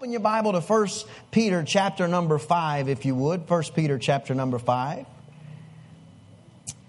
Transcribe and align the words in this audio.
Open 0.00 0.12
your 0.12 0.20
Bible 0.20 0.52
to 0.52 0.62
1 0.62 0.88
Peter 1.30 1.62
chapter 1.62 2.08
number 2.08 2.38
5, 2.38 2.88
if 2.88 3.04
you 3.04 3.14
would. 3.14 3.46
1 3.46 3.62
Peter 3.74 3.98
chapter 3.98 4.34
number 4.34 4.58
5. 4.58 5.04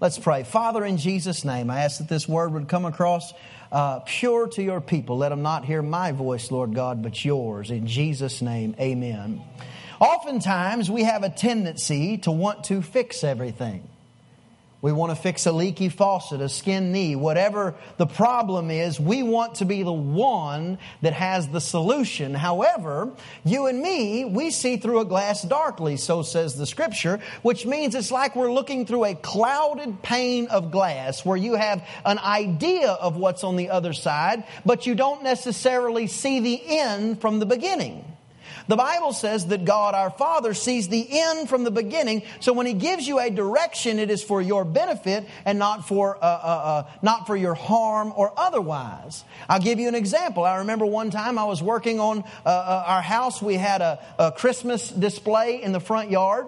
Let's 0.00 0.18
pray. 0.18 0.44
Father, 0.44 0.82
in 0.82 0.96
Jesus' 0.96 1.44
name, 1.44 1.68
I 1.68 1.80
ask 1.80 1.98
that 1.98 2.08
this 2.08 2.26
word 2.26 2.54
would 2.54 2.68
come 2.68 2.86
across 2.86 3.34
uh, 3.70 4.00
pure 4.06 4.48
to 4.48 4.62
your 4.62 4.80
people. 4.80 5.18
Let 5.18 5.28
them 5.28 5.42
not 5.42 5.66
hear 5.66 5.82
my 5.82 6.12
voice, 6.12 6.50
Lord 6.50 6.74
God, 6.74 7.02
but 7.02 7.22
yours. 7.22 7.70
In 7.70 7.86
Jesus' 7.86 8.40
name, 8.40 8.74
amen. 8.80 9.42
Oftentimes, 10.00 10.90
we 10.90 11.02
have 11.02 11.22
a 11.22 11.28
tendency 11.28 12.16
to 12.16 12.30
want 12.30 12.64
to 12.64 12.80
fix 12.80 13.24
everything. 13.24 13.86
We 14.82 14.90
want 14.90 15.10
to 15.10 15.16
fix 15.16 15.46
a 15.46 15.52
leaky 15.52 15.88
faucet, 15.88 16.40
a 16.40 16.48
skin 16.48 16.90
knee, 16.90 17.14
whatever 17.14 17.76
the 17.98 18.06
problem 18.06 18.68
is, 18.68 18.98
we 18.98 19.22
want 19.22 19.54
to 19.56 19.64
be 19.64 19.84
the 19.84 19.92
one 19.92 20.78
that 21.02 21.12
has 21.12 21.46
the 21.46 21.60
solution. 21.60 22.34
However, 22.34 23.12
you 23.44 23.66
and 23.66 23.80
me, 23.80 24.24
we 24.24 24.50
see 24.50 24.78
through 24.78 24.98
a 24.98 25.04
glass 25.04 25.42
darkly, 25.42 25.96
so 25.96 26.22
says 26.22 26.56
the 26.56 26.66
scripture, 26.66 27.20
which 27.42 27.64
means 27.64 27.94
it's 27.94 28.10
like 28.10 28.34
we're 28.34 28.52
looking 28.52 28.84
through 28.84 29.04
a 29.04 29.14
clouded 29.14 30.02
pane 30.02 30.48
of 30.48 30.72
glass 30.72 31.24
where 31.24 31.36
you 31.36 31.54
have 31.54 31.86
an 32.04 32.18
idea 32.18 32.90
of 32.90 33.16
what's 33.16 33.44
on 33.44 33.54
the 33.54 33.70
other 33.70 33.92
side, 33.92 34.42
but 34.66 34.84
you 34.84 34.96
don't 34.96 35.22
necessarily 35.22 36.08
see 36.08 36.40
the 36.40 36.60
end 36.80 37.20
from 37.20 37.38
the 37.38 37.46
beginning. 37.46 38.11
The 38.72 38.76
Bible 38.76 39.12
says 39.12 39.48
that 39.48 39.66
God 39.66 39.94
our 39.94 40.08
Father 40.08 40.54
sees 40.54 40.88
the 40.88 41.06
end 41.10 41.50
from 41.50 41.62
the 41.62 41.70
beginning. 41.70 42.22
So 42.40 42.54
when 42.54 42.64
He 42.64 42.72
gives 42.72 43.06
you 43.06 43.18
a 43.18 43.28
direction, 43.28 43.98
it 43.98 44.10
is 44.10 44.22
for 44.22 44.40
your 44.40 44.64
benefit 44.64 45.28
and 45.44 45.58
not 45.58 45.86
for, 45.86 46.16
uh, 46.16 46.20
uh, 46.20 46.24
uh, 46.24 46.90
not 47.02 47.26
for 47.26 47.36
your 47.36 47.52
harm 47.52 48.14
or 48.16 48.32
otherwise. 48.34 49.24
I'll 49.46 49.60
give 49.60 49.78
you 49.78 49.88
an 49.88 49.94
example. 49.94 50.44
I 50.44 50.56
remember 50.60 50.86
one 50.86 51.10
time 51.10 51.38
I 51.38 51.44
was 51.44 51.62
working 51.62 52.00
on 52.00 52.20
uh, 52.20 52.48
uh, 52.48 52.84
our 52.86 53.02
house. 53.02 53.42
We 53.42 53.56
had 53.56 53.82
a, 53.82 54.02
a 54.18 54.32
Christmas 54.32 54.88
display 54.88 55.62
in 55.62 55.72
the 55.72 55.80
front 55.80 56.10
yard. 56.10 56.46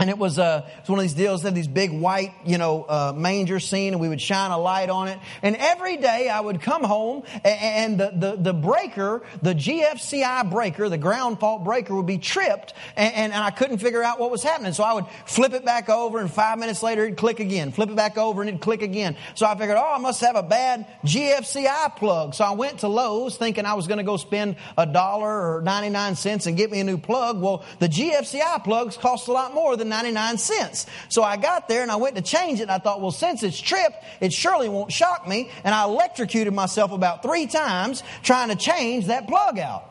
And 0.00 0.08
it 0.08 0.16
was, 0.16 0.38
uh, 0.38 0.62
it 0.66 0.80
was 0.80 0.88
one 0.88 0.98
of 0.98 1.02
these 1.02 1.12
deals 1.12 1.42
that 1.42 1.54
these 1.54 1.68
big 1.68 1.92
white, 1.92 2.32
you 2.46 2.56
know, 2.56 2.84
uh, 2.84 3.12
manger 3.14 3.60
scene, 3.60 3.92
and 3.92 4.00
we 4.00 4.08
would 4.08 4.20
shine 4.20 4.50
a 4.50 4.56
light 4.56 4.88
on 4.88 5.08
it. 5.08 5.18
And 5.42 5.54
every 5.56 5.98
day 5.98 6.30
I 6.30 6.40
would 6.40 6.62
come 6.62 6.82
home, 6.82 7.22
and, 7.44 8.00
the, 8.00 8.10
the, 8.14 8.36
the, 8.36 8.54
breaker, 8.54 9.20
the 9.42 9.54
GFCI 9.54 10.50
breaker, 10.50 10.88
the 10.88 10.96
ground 10.96 11.38
fault 11.38 11.64
breaker, 11.64 11.94
would 11.94 12.06
be 12.06 12.16
tripped, 12.16 12.72
and, 12.96 13.12
and, 13.14 13.34
I 13.34 13.50
couldn't 13.50 13.78
figure 13.78 14.02
out 14.02 14.18
what 14.18 14.30
was 14.30 14.42
happening. 14.42 14.72
So 14.72 14.84
I 14.84 14.94
would 14.94 15.04
flip 15.26 15.52
it 15.52 15.66
back 15.66 15.90
over, 15.90 16.18
and 16.18 16.32
five 16.32 16.58
minutes 16.58 16.82
later 16.82 17.04
it'd 17.04 17.18
click 17.18 17.38
again. 17.38 17.70
Flip 17.70 17.90
it 17.90 17.96
back 17.96 18.16
over, 18.16 18.40
and 18.40 18.48
it'd 18.48 18.62
click 18.62 18.80
again. 18.80 19.18
So 19.34 19.44
I 19.44 19.54
figured, 19.54 19.76
oh, 19.76 19.94
I 19.96 19.98
must 19.98 20.22
have 20.22 20.34
a 20.34 20.42
bad 20.42 20.86
GFCI 21.04 21.96
plug. 21.96 22.34
So 22.34 22.44
I 22.44 22.52
went 22.52 22.78
to 22.78 22.88
Lowe's 22.88 23.36
thinking 23.36 23.66
I 23.66 23.74
was 23.74 23.86
going 23.86 23.98
to 23.98 24.04
go 24.04 24.16
spend 24.16 24.56
a 24.78 24.86
dollar 24.86 25.56
or 25.58 25.60
99 25.60 26.16
cents 26.16 26.46
and 26.46 26.56
get 26.56 26.70
me 26.70 26.80
a 26.80 26.84
new 26.84 26.96
plug. 26.96 27.42
Well, 27.42 27.64
the 27.80 27.88
GFCI 27.88 28.64
plugs 28.64 28.96
cost 28.96 29.28
a 29.28 29.32
lot 29.32 29.52
more 29.52 29.76
than 29.76 29.89
99 29.90 30.38
cents. 30.38 30.86
So 31.10 31.22
I 31.22 31.36
got 31.36 31.68
there 31.68 31.82
and 31.82 31.90
I 31.90 31.96
went 31.96 32.16
to 32.16 32.22
change 32.22 32.60
it 32.60 32.64
and 32.64 32.72
I 32.72 32.78
thought, 32.78 33.02
well, 33.02 33.10
since 33.10 33.42
it's 33.42 33.60
tripped, 33.60 34.02
it 34.20 34.32
surely 34.32 34.68
won't 34.68 34.90
shock 34.90 35.28
me. 35.28 35.50
And 35.64 35.74
I 35.74 35.84
electrocuted 35.84 36.54
myself 36.54 36.92
about 36.92 37.22
three 37.22 37.46
times 37.46 38.02
trying 38.22 38.48
to 38.48 38.56
change 38.56 39.06
that 39.06 39.28
plug 39.28 39.58
out. 39.58 39.84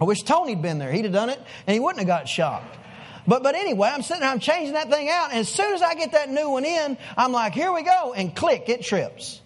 I 0.00 0.04
wish 0.04 0.22
Tony'd 0.22 0.62
been 0.62 0.78
there. 0.78 0.90
He'd 0.90 1.04
have 1.04 1.14
done 1.14 1.30
it 1.30 1.40
and 1.66 1.74
he 1.74 1.80
wouldn't 1.80 1.98
have 2.00 2.08
got 2.08 2.28
shocked. 2.28 2.76
But, 3.26 3.42
but 3.42 3.54
anyway, 3.54 3.90
I'm 3.92 4.02
sitting 4.02 4.22
there, 4.22 4.30
I'm 4.30 4.40
changing 4.40 4.72
that 4.72 4.90
thing 4.90 5.10
out. 5.10 5.30
And 5.30 5.40
as 5.40 5.48
soon 5.48 5.74
as 5.74 5.82
I 5.82 5.94
get 5.94 6.12
that 6.12 6.30
new 6.30 6.48
one 6.48 6.64
in, 6.64 6.96
I'm 7.16 7.30
like, 7.30 7.52
here 7.52 7.72
we 7.72 7.82
go. 7.82 8.14
And 8.14 8.34
click, 8.34 8.68
it 8.68 8.82
trips. 8.82 9.42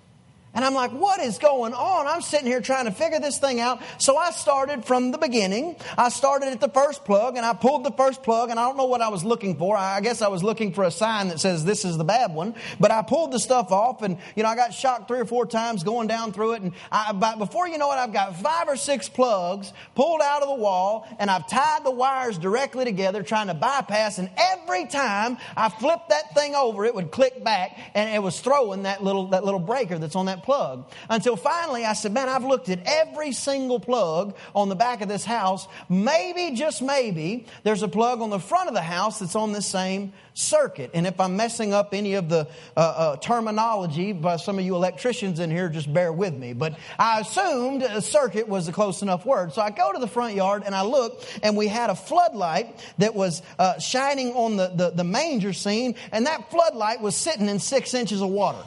And 0.54 0.66
I'm 0.66 0.74
like, 0.74 0.90
what 0.90 1.18
is 1.20 1.38
going 1.38 1.72
on? 1.72 2.06
I'm 2.06 2.20
sitting 2.20 2.46
here 2.46 2.60
trying 2.60 2.84
to 2.84 2.90
figure 2.90 3.18
this 3.18 3.38
thing 3.38 3.58
out. 3.58 3.80
So 3.96 4.18
I 4.18 4.32
started 4.32 4.84
from 4.84 5.10
the 5.10 5.16
beginning. 5.16 5.76
I 5.96 6.10
started 6.10 6.48
at 6.48 6.60
the 6.60 6.68
first 6.68 7.06
plug 7.06 7.36
and 7.36 7.46
I 7.46 7.54
pulled 7.54 7.84
the 7.84 7.90
first 7.90 8.22
plug 8.22 8.50
and 8.50 8.60
I 8.60 8.66
don't 8.66 8.76
know 8.76 8.84
what 8.84 9.00
I 9.00 9.08
was 9.08 9.24
looking 9.24 9.56
for. 9.56 9.78
I 9.78 10.00
guess 10.02 10.20
I 10.20 10.28
was 10.28 10.42
looking 10.42 10.74
for 10.74 10.84
a 10.84 10.90
sign 10.90 11.28
that 11.28 11.40
says 11.40 11.64
this 11.64 11.86
is 11.86 11.96
the 11.96 12.04
bad 12.04 12.34
one. 12.34 12.54
But 12.78 12.90
I 12.90 13.00
pulled 13.00 13.32
the 13.32 13.38
stuff 13.38 13.72
off 13.72 14.02
and, 14.02 14.18
you 14.36 14.42
know, 14.42 14.48
I 14.50 14.54
got 14.54 14.74
shocked 14.74 15.08
three 15.08 15.20
or 15.20 15.24
four 15.24 15.46
times 15.46 15.84
going 15.84 16.06
down 16.06 16.34
through 16.34 16.52
it. 16.52 16.62
And 16.62 16.72
I, 16.90 17.12
but 17.12 17.38
before 17.38 17.66
you 17.66 17.78
know 17.78 17.90
it, 17.90 17.96
I've 17.96 18.12
got 18.12 18.36
five 18.36 18.68
or 18.68 18.76
six 18.76 19.08
plugs 19.08 19.72
pulled 19.94 20.20
out 20.20 20.42
of 20.42 20.48
the 20.48 20.54
wall 20.54 21.08
and 21.18 21.30
I've 21.30 21.48
tied 21.48 21.82
the 21.82 21.90
wires 21.90 22.36
directly 22.36 22.84
together 22.84 23.22
trying 23.22 23.46
to 23.46 23.54
bypass. 23.54 24.18
And 24.18 24.28
every 24.36 24.84
time 24.86 25.38
I 25.56 25.70
flipped 25.70 26.10
that 26.10 26.34
thing 26.34 26.54
over, 26.54 26.84
it 26.84 26.94
would 26.94 27.10
click 27.10 27.42
back 27.42 27.78
and 27.94 28.14
it 28.14 28.22
was 28.22 28.38
throwing 28.38 28.82
that 28.82 29.02
little, 29.02 29.28
that 29.28 29.44
little 29.44 29.58
breaker 29.58 29.98
that's 29.98 30.14
on 30.14 30.26
that 30.26 30.41
plug. 30.42 30.90
Until 31.08 31.36
finally 31.36 31.84
I 31.84 31.92
said, 31.92 32.12
man, 32.12 32.28
I've 32.28 32.44
looked 32.44 32.68
at 32.68 32.80
every 32.86 33.32
single 33.32 33.80
plug 33.80 34.36
on 34.54 34.68
the 34.68 34.76
back 34.76 35.00
of 35.00 35.08
this 35.08 35.24
house. 35.24 35.66
Maybe, 35.88 36.54
just 36.54 36.82
maybe, 36.82 37.46
there's 37.62 37.82
a 37.82 37.88
plug 37.88 38.20
on 38.20 38.30
the 38.30 38.40
front 38.40 38.68
of 38.68 38.74
the 38.74 38.82
house 38.82 39.18
that's 39.18 39.36
on 39.36 39.52
the 39.52 39.62
same 39.62 40.12
circuit. 40.34 40.90
And 40.94 41.06
if 41.06 41.20
I'm 41.20 41.36
messing 41.36 41.74
up 41.74 41.92
any 41.92 42.14
of 42.14 42.28
the 42.28 42.48
uh, 42.76 42.80
uh, 42.80 43.16
terminology 43.16 44.12
by 44.12 44.36
some 44.36 44.58
of 44.58 44.64
you 44.64 44.74
electricians 44.74 45.38
in 45.40 45.50
here, 45.50 45.68
just 45.68 45.92
bear 45.92 46.12
with 46.12 46.34
me. 46.34 46.52
But 46.52 46.78
I 46.98 47.20
assumed 47.20 47.82
a 47.82 48.00
circuit 48.00 48.48
was 48.48 48.68
a 48.68 48.72
close 48.72 49.02
enough 49.02 49.26
word. 49.26 49.52
So 49.52 49.62
I 49.62 49.70
go 49.70 49.92
to 49.92 49.98
the 49.98 50.06
front 50.06 50.34
yard 50.34 50.62
and 50.64 50.74
I 50.74 50.82
look, 50.82 51.22
and 51.42 51.56
we 51.56 51.68
had 51.68 51.90
a 51.90 51.94
floodlight 51.94 52.84
that 52.98 53.14
was 53.14 53.42
uh, 53.58 53.78
shining 53.78 54.32
on 54.32 54.56
the, 54.56 54.68
the, 54.68 54.90
the 54.90 55.04
manger 55.04 55.52
scene, 55.52 55.94
and 56.10 56.26
that 56.26 56.50
floodlight 56.50 57.00
was 57.00 57.14
sitting 57.14 57.48
in 57.48 57.58
six 57.58 57.94
inches 57.94 58.22
of 58.22 58.28
water. 58.28 58.62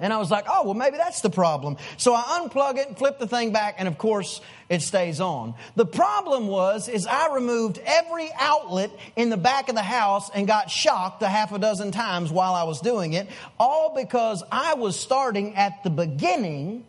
And 0.00 0.12
I 0.12 0.18
was 0.18 0.30
like, 0.30 0.46
oh, 0.48 0.64
well, 0.64 0.74
maybe 0.74 0.96
that's 0.96 1.20
the 1.20 1.30
problem. 1.30 1.76
So 1.98 2.14
I 2.14 2.40
unplug 2.40 2.78
it, 2.78 2.88
and 2.88 2.98
flip 2.98 3.20
the 3.20 3.28
thing 3.28 3.52
back, 3.52 3.76
and 3.78 3.86
of 3.86 3.96
course, 3.96 4.40
it 4.68 4.82
stays 4.82 5.20
on. 5.20 5.54
The 5.76 5.86
problem 5.86 6.48
was, 6.48 6.88
is 6.88 7.06
I 7.06 7.32
removed 7.32 7.80
every 7.84 8.30
outlet 8.36 8.90
in 9.14 9.30
the 9.30 9.36
back 9.36 9.68
of 9.68 9.76
the 9.76 9.82
house 9.82 10.30
and 10.34 10.48
got 10.48 10.68
shocked 10.68 11.22
a 11.22 11.28
half 11.28 11.52
a 11.52 11.58
dozen 11.60 11.92
times 11.92 12.32
while 12.32 12.54
I 12.54 12.64
was 12.64 12.80
doing 12.80 13.12
it, 13.12 13.28
all 13.58 13.94
because 13.94 14.42
I 14.50 14.74
was 14.74 14.98
starting 14.98 15.54
at 15.54 15.84
the 15.84 15.90
beginning 15.90 16.84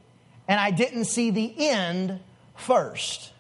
and 0.48 0.60
I 0.60 0.72
didn't 0.72 1.06
see 1.06 1.30
the 1.30 1.54
end 1.58 2.20
first. 2.56 3.32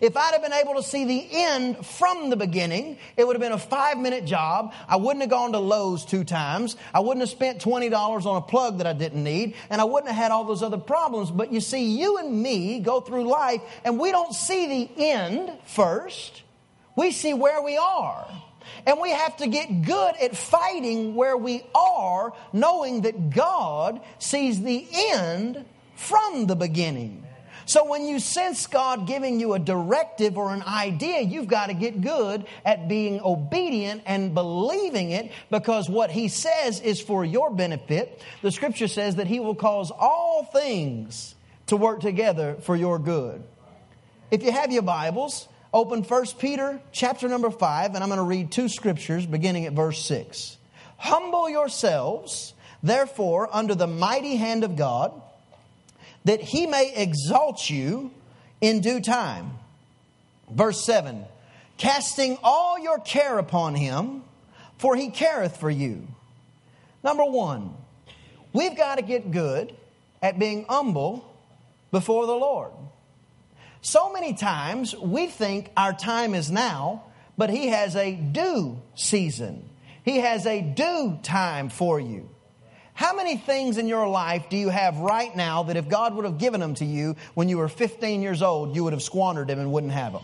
If 0.00 0.16
I'd 0.16 0.32
have 0.32 0.42
been 0.42 0.52
able 0.52 0.74
to 0.74 0.82
see 0.82 1.04
the 1.04 1.28
end 1.30 1.84
from 1.84 2.30
the 2.30 2.36
beginning, 2.36 2.98
it 3.16 3.26
would 3.26 3.36
have 3.36 3.40
been 3.40 3.52
a 3.52 3.58
five 3.58 3.98
minute 3.98 4.24
job. 4.24 4.72
I 4.88 4.96
wouldn't 4.96 5.22
have 5.22 5.30
gone 5.30 5.52
to 5.52 5.58
Lowe's 5.58 6.04
two 6.04 6.24
times. 6.24 6.76
I 6.94 7.00
wouldn't 7.00 7.20
have 7.20 7.30
spent 7.30 7.60
$20 7.60 8.26
on 8.26 8.36
a 8.36 8.40
plug 8.40 8.78
that 8.78 8.86
I 8.86 8.92
didn't 8.92 9.22
need. 9.22 9.54
And 9.68 9.80
I 9.80 9.84
wouldn't 9.84 10.12
have 10.12 10.22
had 10.22 10.32
all 10.32 10.44
those 10.44 10.62
other 10.62 10.78
problems. 10.78 11.30
But 11.30 11.52
you 11.52 11.60
see, 11.60 11.98
you 11.98 12.18
and 12.18 12.42
me 12.42 12.80
go 12.80 13.00
through 13.00 13.24
life 13.28 13.60
and 13.84 13.98
we 13.98 14.10
don't 14.10 14.34
see 14.34 14.86
the 14.86 15.04
end 15.04 15.52
first. 15.64 16.42
We 16.96 17.12
see 17.12 17.34
where 17.34 17.62
we 17.62 17.76
are. 17.76 18.28
And 18.86 19.00
we 19.00 19.10
have 19.10 19.36
to 19.38 19.46
get 19.46 19.82
good 19.82 20.14
at 20.16 20.36
fighting 20.36 21.14
where 21.14 21.36
we 21.36 21.62
are, 21.74 22.32
knowing 22.52 23.02
that 23.02 23.30
God 23.30 24.00
sees 24.18 24.62
the 24.62 24.86
end 24.92 25.64
from 25.96 26.46
the 26.46 26.56
beginning. 26.56 27.26
So 27.70 27.84
when 27.84 28.04
you 28.04 28.18
sense 28.18 28.66
God 28.66 29.06
giving 29.06 29.38
you 29.38 29.52
a 29.52 29.60
directive 29.60 30.36
or 30.36 30.52
an 30.52 30.64
idea, 30.64 31.20
you've 31.20 31.46
got 31.46 31.66
to 31.66 31.72
get 31.72 32.00
good 32.00 32.46
at 32.64 32.88
being 32.88 33.20
obedient 33.20 34.02
and 34.06 34.34
believing 34.34 35.12
it 35.12 35.30
because 35.52 35.88
what 35.88 36.10
He 36.10 36.26
says 36.26 36.80
is 36.80 37.00
for 37.00 37.24
your 37.24 37.48
benefit. 37.52 38.20
The 38.42 38.50
scripture 38.50 38.88
says 38.88 39.14
that 39.16 39.28
He 39.28 39.38
will 39.38 39.54
cause 39.54 39.92
all 39.92 40.42
things 40.52 41.36
to 41.68 41.76
work 41.76 42.00
together 42.00 42.56
for 42.62 42.74
your 42.74 42.98
good. 42.98 43.40
If 44.32 44.42
you 44.42 44.50
have 44.50 44.72
your 44.72 44.82
Bibles, 44.82 45.46
open 45.72 46.02
1 46.02 46.26
Peter 46.40 46.80
chapter 46.90 47.28
number 47.28 47.50
5, 47.50 47.94
and 47.94 48.02
I'm 48.02 48.08
going 48.08 48.18
to 48.18 48.24
read 48.24 48.50
two 48.50 48.68
scriptures 48.68 49.26
beginning 49.26 49.66
at 49.66 49.74
verse 49.74 50.04
6. 50.06 50.56
Humble 50.96 51.48
yourselves, 51.48 52.52
therefore, 52.82 53.48
under 53.52 53.76
the 53.76 53.86
mighty 53.86 54.34
hand 54.34 54.64
of 54.64 54.74
God 54.74 55.22
that 56.24 56.40
he 56.40 56.66
may 56.66 56.92
exalt 56.94 57.68
you 57.68 58.10
in 58.60 58.80
due 58.80 59.00
time. 59.00 59.52
Verse 60.50 60.84
7 60.84 61.24
Casting 61.76 62.36
all 62.42 62.78
your 62.78 62.98
care 62.98 63.38
upon 63.38 63.74
him, 63.74 64.22
for 64.78 64.96
he 64.96 65.10
careth 65.10 65.56
for 65.56 65.70
you. 65.70 66.06
Number 67.02 67.24
one, 67.24 67.74
we've 68.52 68.76
got 68.76 68.96
to 68.96 69.02
get 69.02 69.30
good 69.30 69.74
at 70.22 70.38
being 70.38 70.66
humble 70.68 71.24
before 71.90 72.26
the 72.26 72.34
Lord. 72.34 72.72
So 73.82 74.12
many 74.12 74.34
times 74.34 74.94
we 74.94 75.26
think 75.26 75.70
our 75.76 75.92
time 75.92 76.34
is 76.34 76.50
now, 76.50 77.04
but 77.38 77.50
He 77.50 77.68
has 77.68 77.96
a 77.96 78.12
due 78.12 78.80
season. 78.94 79.68
He 80.04 80.18
has 80.18 80.46
a 80.46 80.60
due 80.60 81.18
time 81.22 81.70
for 81.70 81.98
you. 81.98 82.28
How 83.00 83.14
many 83.14 83.38
things 83.38 83.78
in 83.78 83.88
your 83.88 84.06
life 84.06 84.50
do 84.50 84.58
you 84.58 84.68
have 84.68 84.98
right 84.98 85.34
now 85.34 85.62
that 85.62 85.78
if 85.78 85.88
God 85.88 86.14
would 86.16 86.26
have 86.26 86.36
given 86.36 86.60
them 86.60 86.74
to 86.74 86.84
you 86.84 87.16
when 87.32 87.48
you 87.48 87.56
were 87.56 87.66
15 87.66 88.20
years 88.20 88.42
old, 88.42 88.76
you 88.76 88.84
would 88.84 88.92
have 88.92 89.00
squandered 89.02 89.48
them 89.48 89.58
and 89.58 89.72
wouldn't 89.72 89.94
have 89.94 90.12
them? 90.12 90.22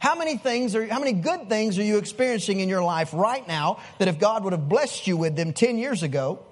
How 0.00 0.16
many 0.16 0.36
things 0.36 0.74
are, 0.74 0.84
how 0.88 0.98
many 0.98 1.12
good 1.12 1.48
things 1.48 1.78
are 1.78 1.84
you 1.84 1.98
experiencing 1.98 2.58
in 2.58 2.68
your 2.68 2.82
life 2.82 3.10
right 3.12 3.46
now 3.46 3.78
that 3.98 4.08
if 4.08 4.18
God 4.18 4.42
would 4.42 4.52
have 4.52 4.68
blessed 4.68 5.06
you 5.06 5.16
with 5.16 5.36
them 5.36 5.52
10 5.52 5.78
years 5.78 6.02
ago, 6.02 6.44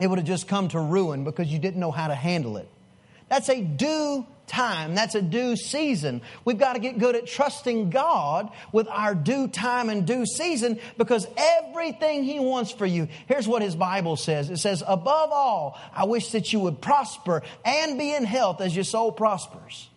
it 0.00 0.06
would 0.06 0.18
have 0.18 0.26
just 0.26 0.48
come 0.48 0.68
to 0.68 0.80
ruin 0.80 1.22
because 1.22 1.48
you 1.48 1.58
didn't 1.58 1.78
know 1.78 1.90
how 1.90 2.08
to 2.08 2.14
handle 2.14 2.56
it? 2.56 2.70
That's 3.28 3.50
a 3.50 3.60
due 3.60 4.26
time. 4.46 4.94
That's 4.94 5.14
a 5.14 5.22
due 5.22 5.56
season. 5.56 6.22
We've 6.44 6.58
got 6.58 6.74
to 6.74 6.78
get 6.78 6.98
good 6.98 7.16
at 7.16 7.26
trusting 7.26 7.90
God 7.90 8.50
with 8.72 8.88
our 8.88 9.14
due 9.14 9.48
time 9.48 9.88
and 9.88 10.06
due 10.06 10.26
season 10.26 10.78
because 10.98 11.26
everything 11.36 12.24
He 12.24 12.40
wants 12.40 12.70
for 12.70 12.86
you. 12.86 13.08
Here's 13.26 13.48
what 13.48 13.62
His 13.62 13.76
Bible 13.76 14.16
says 14.16 14.50
it 14.50 14.58
says, 14.58 14.82
Above 14.86 15.30
all, 15.32 15.78
I 15.94 16.04
wish 16.04 16.30
that 16.32 16.52
you 16.52 16.60
would 16.60 16.80
prosper 16.80 17.42
and 17.64 17.98
be 17.98 18.14
in 18.14 18.24
health 18.24 18.60
as 18.60 18.74
your 18.74 18.84
soul 18.84 19.12
prospers. 19.12 19.88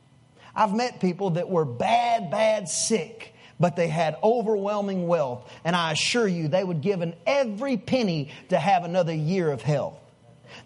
I've 0.56 0.74
met 0.74 1.02
people 1.02 1.32
that 1.32 1.50
were 1.50 1.66
bad, 1.66 2.32
bad 2.32 2.70
sick 2.70 3.34
but 3.60 3.76
they 3.76 3.88
had 3.88 4.18
overwhelming 4.22 5.08
wealth. 5.08 5.50
And 5.64 5.76
I 5.76 5.94
assure 5.94 6.28
you, 6.28 6.48
they 6.48 6.64
would 6.64 6.82
give 6.82 7.02
an 7.02 7.16
every 7.26 7.78
penny 7.78 8.32
to 8.50 8.60
have 8.60 8.84
another 8.84 9.14
year 9.14 9.50
of 9.50 9.62
health. 9.62 9.98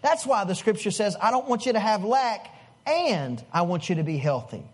That's 0.02 0.26
why 0.26 0.44
the 0.44 0.54
scripture 0.54 0.90
says, 0.90 1.16
I 1.20 1.30
don't 1.30 1.48
want 1.48 1.66
you 1.66 1.72
to 1.72 1.80
have 1.80 2.04
lack 2.04 2.54
and 2.86 3.42
I 3.52 3.62
want 3.62 3.88
you 3.88 3.96
to 3.96 4.02
be 4.02 4.18
healthy. 4.18 4.64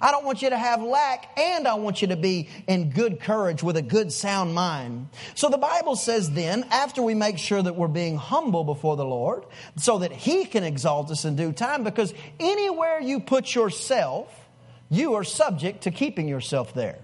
I 0.00 0.10
don't 0.10 0.24
want 0.24 0.42
you 0.42 0.50
to 0.50 0.58
have 0.58 0.82
lack 0.82 1.38
and 1.38 1.66
I 1.66 1.74
want 1.74 2.02
you 2.02 2.08
to 2.08 2.16
be 2.16 2.48
in 2.66 2.90
good 2.90 3.20
courage 3.20 3.62
with 3.62 3.76
a 3.76 3.82
good 3.82 4.12
sound 4.12 4.54
mind. 4.54 5.08
So 5.34 5.48
the 5.48 5.58
Bible 5.58 5.96
says 5.96 6.30
then, 6.30 6.64
after 6.70 7.00
we 7.02 7.14
make 7.14 7.38
sure 7.38 7.62
that 7.62 7.76
we're 7.76 7.88
being 7.88 8.16
humble 8.16 8.64
before 8.64 8.96
the 8.96 9.04
Lord, 9.04 9.44
so 9.76 9.98
that 9.98 10.12
He 10.12 10.44
can 10.44 10.64
exalt 10.64 11.10
us 11.10 11.24
in 11.24 11.36
due 11.36 11.52
time, 11.52 11.84
because 11.84 12.12
anywhere 12.40 13.00
you 13.00 13.20
put 13.20 13.54
yourself, 13.54 14.28
you 14.90 15.14
are 15.14 15.24
subject 15.24 15.84
to 15.84 15.90
keeping 15.90 16.28
yourself 16.28 16.74
there. 16.74 16.98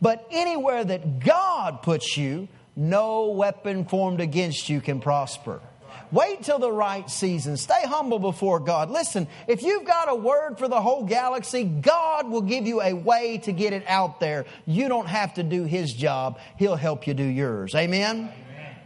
But 0.00 0.26
anywhere 0.30 0.84
that 0.84 1.18
God 1.20 1.82
puts 1.82 2.16
you, 2.16 2.48
no 2.76 3.30
weapon 3.30 3.84
formed 3.84 4.20
against 4.20 4.68
you 4.68 4.80
can 4.80 5.00
prosper. 5.00 5.60
Wait 6.10 6.42
till 6.42 6.58
the 6.58 6.72
right 6.72 7.08
season. 7.10 7.56
Stay 7.56 7.82
humble 7.84 8.18
before 8.18 8.60
God. 8.60 8.90
Listen, 8.90 9.28
if 9.46 9.62
you've 9.62 9.84
got 9.84 10.08
a 10.08 10.14
word 10.14 10.58
for 10.58 10.68
the 10.68 10.80
whole 10.80 11.04
galaxy, 11.04 11.64
God 11.64 12.30
will 12.30 12.40
give 12.40 12.66
you 12.66 12.80
a 12.80 12.94
way 12.94 13.38
to 13.38 13.52
get 13.52 13.72
it 13.72 13.84
out 13.86 14.18
there. 14.18 14.46
You 14.66 14.88
don't 14.88 15.08
have 15.08 15.34
to 15.34 15.42
do 15.42 15.64
His 15.64 15.92
job, 15.92 16.38
He'll 16.56 16.76
help 16.76 17.06
you 17.06 17.14
do 17.14 17.24
yours. 17.24 17.74
Amen? 17.74 18.16
Amen. 18.16 18.76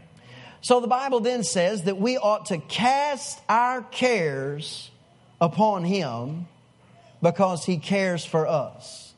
So 0.62 0.80
the 0.80 0.88
Bible 0.88 1.20
then 1.20 1.44
says 1.44 1.84
that 1.84 1.98
we 1.98 2.18
ought 2.18 2.46
to 2.46 2.58
cast 2.58 3.40
our 3.48 3.82
cares 3.82 4.90
upon 5.40 5.84
Him 5.84 6.46
because 7.20 7.64
He 7.64 7.78
cares 7.78 8.24
for 8.24 8.46
us. 8.46 9.11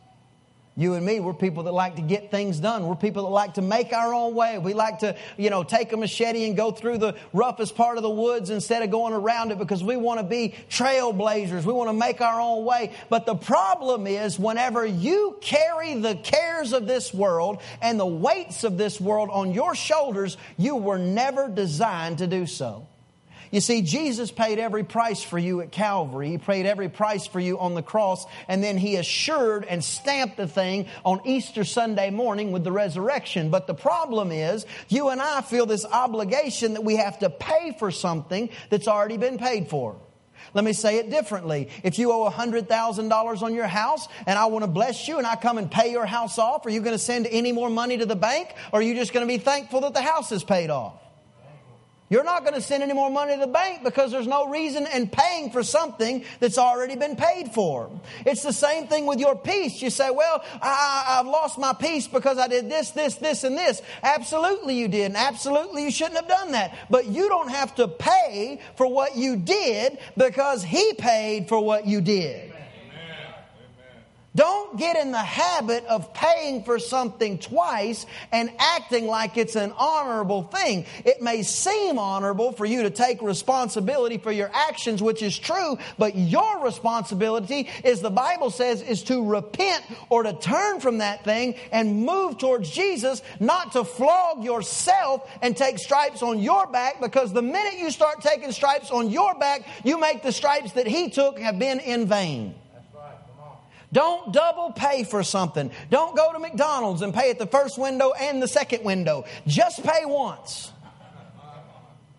You 0.77 0.95
and 0.95 1.07
me, 1.07 1.21
we're 1.21 1.35
people 1.35 1.63
that 1.65 1.73
like 1.73 1.97
to 1.97 2.03
get 2.03 2.33
things 2.33 2.59
done. 2.59 2.89
We're 2.89 2.97
people 2.97 3.23
that 3.25 3.29
like 3.29 3.55
to 3.55 3.63
make 3.63 3.93
our 3.93 4.13
own 4.13 4.35
way. 4.35 4.59
We 4.59 4.75
like 4.75 4.99
to, 5.01 5.15
you 5.37 5.49
know, 5.49 5.63
take 5.63 5.93
a 5.93 5.97
machete 5.97 6.47
and 6.47 6.57
go 6.57 6.73
through 6.73 6.99
the 6.99 7.15
roughest 7.33 7.77
part 7.77 7.97
of 7.97 8.03
the 8.03 8.11
woods 8.11 8.51
instead 8.51 8.83
of 8.83 8.91
going 8.91 9.15
around 9.15 9.53
it 9.53 9.59
because 9.59 9.85
we 9.85 9.97
want 9.97 10.19
to 10.19 10.27
be 10.27 10.53
trailblazers. 10.69 11.65
We 11.65 11.73
want 11.73 11.91
to 11.91 11.95
make 11.97 12.21
our 12.21 12.41
own 12.41 12.65
way. 12.65 12.93
But 13.09 13.25
the 13.25 13.37
problem 13.37 14.09
is 14.09 14.37
whenever 14.37 14.85
you 14.85 15.39
carry 15.41 15.95
the 15.95 16.17
cares 16.17 16.73
of 16.73 16.89
this 16.89 17.15
world 17.15 17.63
and 17.81 18.01
the 18.01 18.07
weights 18.07 18.65
of 18.65 18.77
this 18.77 19.01
world 19.01 19.29
on 19.31 19.55
your 19.55 19.77
shoulders, 19.77 20.37
you 20.57 20.75
were 20.75 20.99
never 20.99 21.49
designed 21.49 22.19
to 22.19 22.27
do 22.27 22.47
so. 22.47 22.89
You 23.55 23.61
see, 23.61 23.83
Jesus 23.83 24.33
paid 24.33 24.59
every 24.59 24.83
price 24.83 25.23
for 25.23 25.39
you 25.39 25.61
at 25.61 25.71
Calvary. 25.71 26.31
He 26.31 26.39
paid 26.39 26.67
every 26.67 26.89
price 26.89 27.29
for 27.29 27.39
you 27.39 27.61
on 27.61 27.77
the 27.77 27.85
cross, 27.85 28.27
and 28.49 28.65
then 28.65 28.77
He 28.77 28.97
assured 28.97 29.65
and 29.65 29.85
stamped 29.85 30.37
the 30.37 30.49
thing 30.49 30.89
on 31.05 31.21
Easter 31.25 31.63
Sunday 31.63 32.11
morning 32.11 32.51
with 32.51 32.65
the 32.65 32.73
resurrection. 32.73 33.51
But 33.51 33.69
the 33.69 33.75
problem 33.75 34.33
is, 34.33 34.67
you 34.89 35.09
and 35.11 35.23
I 35.23 35.41
feel 35.41 35.67
this 35.67 35.87
obligation 35.87 36.75
that 36.75 36.83
we 36.83 36.97
have 36.97 37.21
to 37.21 37.31
pay 37.31 37.77
for 37.79 37.93
something 37.93 38.51
that's 38.71 38.89
already 38.89 39.19
been 39.19 39.39
paid 39.39 39.69
for. 39.69 40.01
Let 40.53 40.65
me 40.65 40.73
say 40.73 40.99
it 40.99 41.09
differently. 41.09 41.69
If 41.85 42.01
you 42.01 42.11
owe 42.11 42.29
$100,000 42.29 43.43
on 43.43 43.55
your 43.55 43.69
house 43.69 44.09
and 44.27 44.37
I 44.37 44.47
want 44.47 44.65
to 44.65 44.69
bless 44.69 45.07
you 45.07 45.19
and 45.19 45.27
I 45.29 45.37
come 45.37 45.59
and 45.59 45.71
pay 45.71 45.93
your 45.93 46.07
house 46.07 46.41
off, 46.41 46.67
are 46.67 46.71
you 46.71 46.81
going 46.81 46.97
to 46.97 46.99
send 46.99 47.29
any 47.29 47.53
more 47.53 47.71
money 47.71 47.99
to 47.99 48.07
the 48.07 48.17
bank 48.17 48.49
or 48.73 48.81
are 48.81 48.83
you 48.83 48.97
just 48.97 49.13
going 49.13 49.25
to 49.25 49.33
be 49.33 49.39
thankful 49.39 49.83
that 49.83 49.95
the 49.95 50.03
house 50.03 50.33
is 50.33 50.43
paid 50.43 50.71
off? 50.71 51.04
You're 52.15 52.23
not 52.23 52.43
going 52.45 52.55
to 52.55 52.61
send 52.61 52.85
any 52.85 52.93
more 52.93 53.11
money 53.11 53.35
to 53.35 53.41
the 53.41 53.49
bank 53.49 53.83
because 53.83 54.13
there's 54.13 54.29
no 54.29 54.47
reason 54.47 54.87
in 54.95 55.09
paying 55.09 55.51
for 55.51 55.65
something 55.65 56.25
that's 56.39 56.59
already 56.59 56.95
been 56.95 57.17
paid 57.17 57.49
for. 57.51 57.91
It's 58.25 58.45
the 58.45 58.53
same 58.53 58.87
thing 58.87 59.07
with 59.07 59.19
your 59.19 59.35
peace. 59.35 59.83
You 59.83 59.91
say, 59.91 60.13
well, 60.13 60.45
I, 60.63 61.17
have 61.17 61.27
lost 61.27 61.59
my 61.59 61.73
peace 61.73 62.07
because 62.07 62.39
I 62.39 62.47
did 62.47 62.71
this, 62.71 62.93
this, 62.93 63.17
this, 63.17 63.43
and 63.43 63.59
this. 63.59 63.83
Absolutely 64.05 64.77
you 64.77 64.87
did. 64.87 65.07
And 65.07 65.17
absolutely 65.17 65.83
you 65.83 65.91
shouldn't 65.91 66.15
have 66.15 66.29
done 66.29 66.53
that. 66.53 66.79
But 66.89 67.07
you 67.07 67.29
don't 67.29 67.51
have 67.51 67.75
to 67.75 67.89
pay 67.89 68.61
for 68.77 68.87
what 68.87 69.17
you 69.17 69.35
did 69.35 69.99
because 70.17 70.63
He 70.63 70.93
paid 70.95 71.49
for 71.49 71.65
what 71.65 71.85
you 71.85 72.01
did. 72.01 72.53
Don't 74.37 74.77
get 74.77 74.97
in 74.97 75.13
the 75.13 75.19
habit 75.19 75.85
of 75.85 76.13
paying 76.13 76.65
for 76.65 76.81
something 76.81 77.39
twice 77.39 78.05
and 78.33 78.51
acting 78.59 79.07
like 79.07 79.37
it's 79.37 79.55
an 79.55 79.73
honorable 79.79 80.43
thing. 80.43 80.87
It 81.05 81.23
may 81.23 81.45
seem 81.45 82.01
honorable 82.01 82.51
for 82.51 82.67
you 82.67 82.83
to 82.83 82.91
take 82.91 83.23
responsibility 83.23 84.19
for 84.19 84.33
your 84.33 84.51
actions, 84.53 85.01
which 85.01 85.23
is 85.23 85.39
true, 85.39 85.79
but 85.99 86.17
your 86.17 86.65
responsibility 86.65 87.69
is 87.85 88.01
the 88.01 88.11
Bible 88.11 88.51
says 88.51 88.83
is 88.83 89.05
to 89.05 89.25
repent 89.25 89.85
or 90.09 90.25
to 90.25 90.33
turn 90.33 90.81
from 90.81 90.99
that 90.99 91.23
thing 91.23 91.55
and 91.71 92.05
move 92.05 92.37
towards 92.39 92.69
Jesus, 92.71 93.23
not 93.39 93.73
to 93.75 93.85
flog 93.85 94.43
yourself 94.43 95.31
and 95.43 95.57
take 95.57 95.79
stripes 95.79 96.25
on 96.25 96.41
your 96.41 96.67
back 96.67 97.01
because 97.01 97.33
the 97.33 97.43
minute 97.43 97.79
you 97.79 97.89
start 97.93 98.21
taking 98.21 98.51
stripes 98.51 98.91
on 98.91 99.11
your 99.11 99.37
back, 99.37 99.65
you 99.85 100.01
make 100.01 100.25
the 100.25 100.33
stripes 100.33 100.73
that 100.73 100.89
he 100.89 101.09
took 101.11 101.39
have 101.39 101.61
been 101.61 101.79
in 101.79 102.07
vain. 102.07 102.57
Don't 103.95 104.33
double 104.33 104.73
pay 104.73 105.05
for 105.05 105.23
something. 105.23 105.71
Don't 105.89 106.17
go 106.17 106.33
to 106.33 106.41
McDonald's 106.41 107.01
and 107.01 107.15
pay 107.15 107.31
at 107.31 107.39
the 107.39 107.47
first 107.47 107.79
window 107.79 108.13
and 108.13 108.43
the 108.43 108.49
second 108.49 108.85
window. 108.85 109.25
Just 109.47 109.85
pay 109.85 110.05
once. 110.05 110.73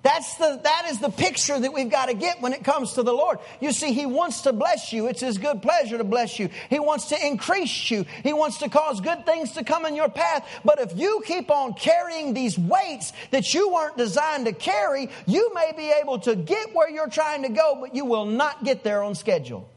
That's 0.02 0.36
the, 0.36 0.60
that 0.64 0.86
is 0.90 1.00
the 1.00 1.10
picture 1.10 1.60
that 1.60 1.74
we've 1.74 1.90
got 1.90 2.06
to 2.06 2.14
get 2.14 2.40
when 2.40 2.54
it 2.54 2.64
comes 2.64 2.94
to 2.94 3.04
the 3.04 3.12
Lord. 3.12 3.40
You 3.60 3.72
see, 3.74 3.92
He 3.92 4.06
wants 4.06 4.42
to 4.42 4.54
bless 4.54 4.94
you. 4.94 5.08
It's 5.08 5.20
His 5.20 5.38
good 5.38 5.62
pleasure 5.62 5.98
to 5.98 6.04
bless 6.06 6.40
you. 6.40 6.50
He 6.70 6.80
wants 6.80 7.10
to 7.10 7.28
increase 7.28 7.92
you. 7.92 8.06
He 8.24 8.32
wants 8.32 8.60
to 8.60 8.70
cause 8.70 9.02
good 9.02 9.26
things 9.26 9.54
to 9.54 9.64
come 9.64 9.86
in 9.86 9.96
your 9.96 10.08
path. 10.08 10.48
But 10.64 10.80
if 10.80 10.98
you 10.98 11.24
keep 11.26 11.52
on 11.52 11.74
carrying 11.74 12.34
these 12.34 12.58
weights 12.58 13.12
that 13.32 13.54
you 13.54 13.74
weren't 13.74 13.98
designed 13.98 14.46
to 14.46 14.54
carry, 14.54 15.10
you 15.26 15.52
may 15.56 15.74
be 15.76 15.92
able 16.00 16.20
to 16.20 16.36
get 16.36 16.74
where 16.74 16.90
you're 16.90 17.10
trying 17.10 17.42
to 17.42 17.50
go, 17.50 17.80
but 17.82 17.96
you 17.96 18.06
will 18.06 18.28
not 18.28 18.64
get 18.64 18.84
there 18.84 19.04
on 19.04 19.16
schedule. 19.16 19.68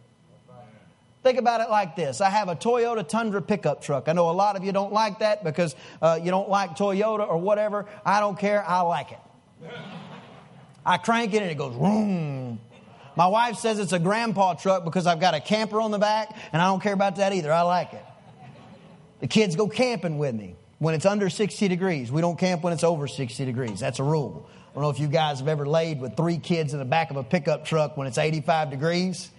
Think 1.23 1.38
about 1.38 1.61
it 1.61 1.69
like 1.69 1.97
this 1.97 2.20
I 2.20 2.31
have 2.31 2.49
a 2.49 2.56
Toyota 2.56 3.06
Tundra 3.06 3.43
pickup 3.43 3.82
truck. 3.82 4.09
I 4.09 4.12
know 4.12 4.31
a 4.31 4.33
lot 4.33 4.57
of 4.57 4.64
you 4.64 4.73
don't 4.73 4.92
like 4.92 5.19
that 5.19 5.45
because 5.45 5.75
uh, 6.00 6.19
you 6.23 6.31
don't 6.31 6.49
like 6.49 6.76
Toyota 6.76 7.28
or 7.28 7.38
whatever. 7.38 7.87
I 8.04 8.21
don't 8.21 8.38
care. 8.38 8.64
I 8.64 8.81
like 8.81 9.12
it. 9.12 9.19
I 10.87 10.97
crank 10.97 11.35
it 11.35 11.42
and 11.42 11.50
it 11.50 11.59
goes 11.59 11.75
vroom. 11.75 12.61
My 13.19 13.26
wife 13.26 13.57
says 13.57 13.81
it's 13.81 13.92
a 13.92 13.99
grandpa 13.99 14.54
truck 14.54 14.85
because 14.85 15.07
I've 15.07 15.19
got 15.19 15.35
a 15.35 15.40
camper 15.40 15.81
on 15.81 15.90
the 15.90 15.99
back, 15.99 16.37
and 16.52 16.62
I 16.62 16.66
don't 16.66 16.81
care 16.81 16.92
about 16.92 17.16
that 17.16 17.33
either. 17.33 17.52
I 17.52 17.62
like 17.62 17.92
it. 17.92 18.04
The 19.19 19.26
kids 19.26 19.57
go 19.57 19.66
camping 19.66 20.19
with 20.19 20.37
me 20.37 20.54
when 20.78 20.95
it's 20.95 21.04
under 21.04 21.28
60 21.28 21.66
degrees. 21.66 22.12
We 22.12 22.21
don't 22.21 22.38
camp 22.38 22.62
when 22.62 22.73
it's 22.73 22.85
over 22.85 23.09
60 23.09 23.45
degrees. 23.45 23.81
That's 23.81 23.99
a 23.99 24.04
rule. 24.04 24.49
I 24.49 24.75
don't 24.75 24.85
know 24.85 24.90
if 24.90 25.00
you 25.00 25.09
guys 25.09 25.40
have 25.40 25.49
ever 25.49 25.66
laid 25.66 26.00
with 26.00 26.16
three 26.16 26.38
kids 26.38 26.73
in 26.73 26.78
the 26.78 26.85
back 26.85 27.11
of 27.11 27.16
a 27.16 27.25
pickup 27.25 27.64
truck 27.64 27.97
when 27.97 28.07
it's 28.07 28.19
85 28.19 28.71
degrees. 28.71 29.31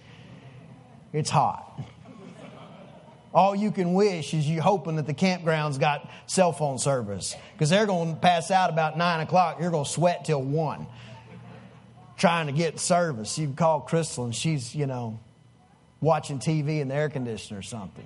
It's 1.12 1.30
hot. 1.30 1.80
All 3.32 3.54
you 3.54 3.70
can 3.70 3.94
wish 3.94 4.34
is 4.34 4.48
you 4.48 4.60
hoping 4.60 4.96
that 4.96 5.06
the 5.06 5.14
campground's 5.14 5.78
got 5.78 6.10
cell 6.26 6.52
phone 6.52 6.78
service 6.78 7.36
because 7.52 7.70
they're 7.70 7.86
going 7.86 8.14
to 8.14 8.20
pass 8.20 8.50
out 8.50 8.70
about 8.70 8.98
nine 8.98 9.20
o'clock. 9.20 9.58
You're 9.60 9.70
going 9.70 9.84
to 9.84 9.90
sweat 9.90 10.24
till 10.24 10.42
one 10.42 10.86
trying 12.16 12.46
to 12.46 12.52
get 12.52 12.78
service. 12.78 13.38
You 13.38 13.52
call 13.52 13.80
Crystal 13.80 14.24
and 14.24 14.34
she's, 14.34 14.74
you 14.74 14.86
know, 14.86 15.18
watching 16.00 16.38
TV 16.38 16.80
in 16.80 16.88
the 16.88 16.94
air 16.94 17.08
conditioner 17.08 17.60
or 17.60 17.62
something. 17.62 18.04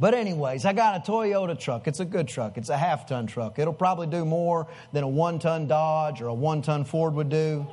But, 0.00 0.14
anyways, 0.14 0.64
I 0.64 0.72
got 0.72 0.96
a 1.06 1.10
Toyota 1.12 1.58
truck. 1.58 1.86
It's 1.86 2.00
a 2.00 2.04
good 2.04 2.26
truck. 2.26 2.56
It's 2.56 2.70
a 2.70 2.76
half 2.76 3.06
ton 3.06 3.26
truck. 3.26 3.58
It'll 3.58 3.74
probably 3.74 4.06
do 4.06 4.24
more 4.24 4.66
than 4.92 5.04
a 5.04 5.08
one 5.08 5.38
ton 5.38 5.66
Dodge 5.66 6.22
or 6.22 6.28
a 6.28 6.34
one 6.34 6.62
ton 6.62 6.84
Ford 6.84 7.14
would 7.14 7.28
do. 7.28 7.66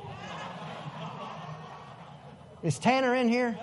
Is 2.62 2.78
Tanner 2.78 3.14
in 3.14 3.28
here? 3.28 3.58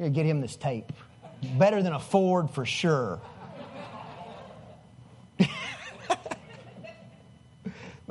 To 0.00 0.08
get 0.08 0.24
him 0.24 0.40
this 0.40 0.56
tape. 0.56 0.92
Better 1.58 1.82
than 1.82 1.92
a 1.92 2.00
Ford 2.00 2.50
for 2.50 2.64
sure. 2.64 3.20
but 5.38 5.50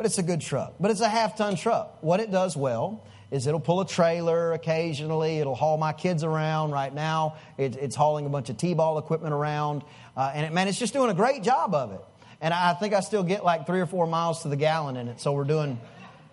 it's 0.05 0.19
a 0.19 0.23
good 0.23 0.39
truck. 0.39 0.75
But 0.79 0.91
it's 0.91 1.01
a 1.01 1.09
half 1.09 1.35
ton 1.35 1.55
truck. 1.55 1.97
What 2.01 2.19
it 2.19 2.29
does 2.29 2.55
well 2.55 3.03
is 3.31 3.47
it'll 3.47 3.59
pull 3.59 3.81
a 3.81 3.87
trailer 3.87 4.53
occasionally. 4.53 5.39
It'll 5.39 5.55
haul 5.55 5.77
my 5.77 5.91
kids 5.91 6.23
around. 6.23 6.71
Right 6.71 6.93
now, 6.93 7.37
it, 7.57 7.75
it's 7.75 7.95
hauling 7.95 8.27
a 8.27 8.29
bunch 8.29 8.51
of 8.51 8.57
T-ball 8.57 8.99
equipment 8.99 9.33
around. 9.33 9.81
Uh, 10.15 10.31
and 10.35 10.45
it, 10.45 10.53
man, 10.53 10.67
it's 10.67 10.77
just 10.77 10.93
doing 10.93 11.09
a 11.09 11.15
great 11.15 11.41
job 11.41 11.73
of 11.73 11.91
it. 11.91 12.01
And 12.39 12.53
I 12.53 12.75
think 12.75 12.93
I 12.93 12.99
still 12.99 13.23
get 13.23 13.43
like 13.43 13.65
three 13.65 13.79
or 13.79 13.87
four 13.87 14.05
miles 14.05 14.43
to 14.43 14.47
the 14.47 14.55
gallon 14.55 14.95
in 14.95 15.07
it. 15.07 15.21
So 15.21 15.33
we're 15.33 15.43
doing, 15.43 15.79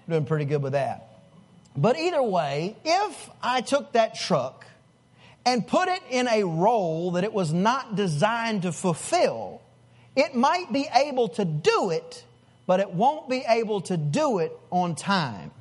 doing 0.06 0.26
pretty 0.26 0.44
good 0.44 0.62
with 0.62 0.72
that. 0.72 1.08
But 1.75 1.98
either 1.98 2.22
way, 2.22 2.76
if 2.84 3.30
I 3.42 3.62
took 3.62 3.92
that 3.92 4.16
truck 4.16 4.66
and 5.46 5.66
put 5.66 5.88
it 5.88 6.02
in 6.10 6.26
a 6.28 6.42
role 6.42 7.12
that 7.12 7.24
it 7.24 7.32
was 7.32 7.52
not 7.52 7.94
designed 7.94 8.62
to 8.62 8.72
fulfill, 8.72 9.62
it 10.16 10.34
might 10.34 10.72
be 10.72 10.88
able 10.92 11.28
to 11.28 11.44
do 11.44 11.90
it, 11.90 12.24
but 12.66 12.80
it 12.80 12.90
won't 12.92 13.30
be 13.30 13.44
able 13.48 13.80
to 13.82 13.96
do 13.96 14.40
it 14.40 14.52
on 14.70 14.96
time. 14.96 15.52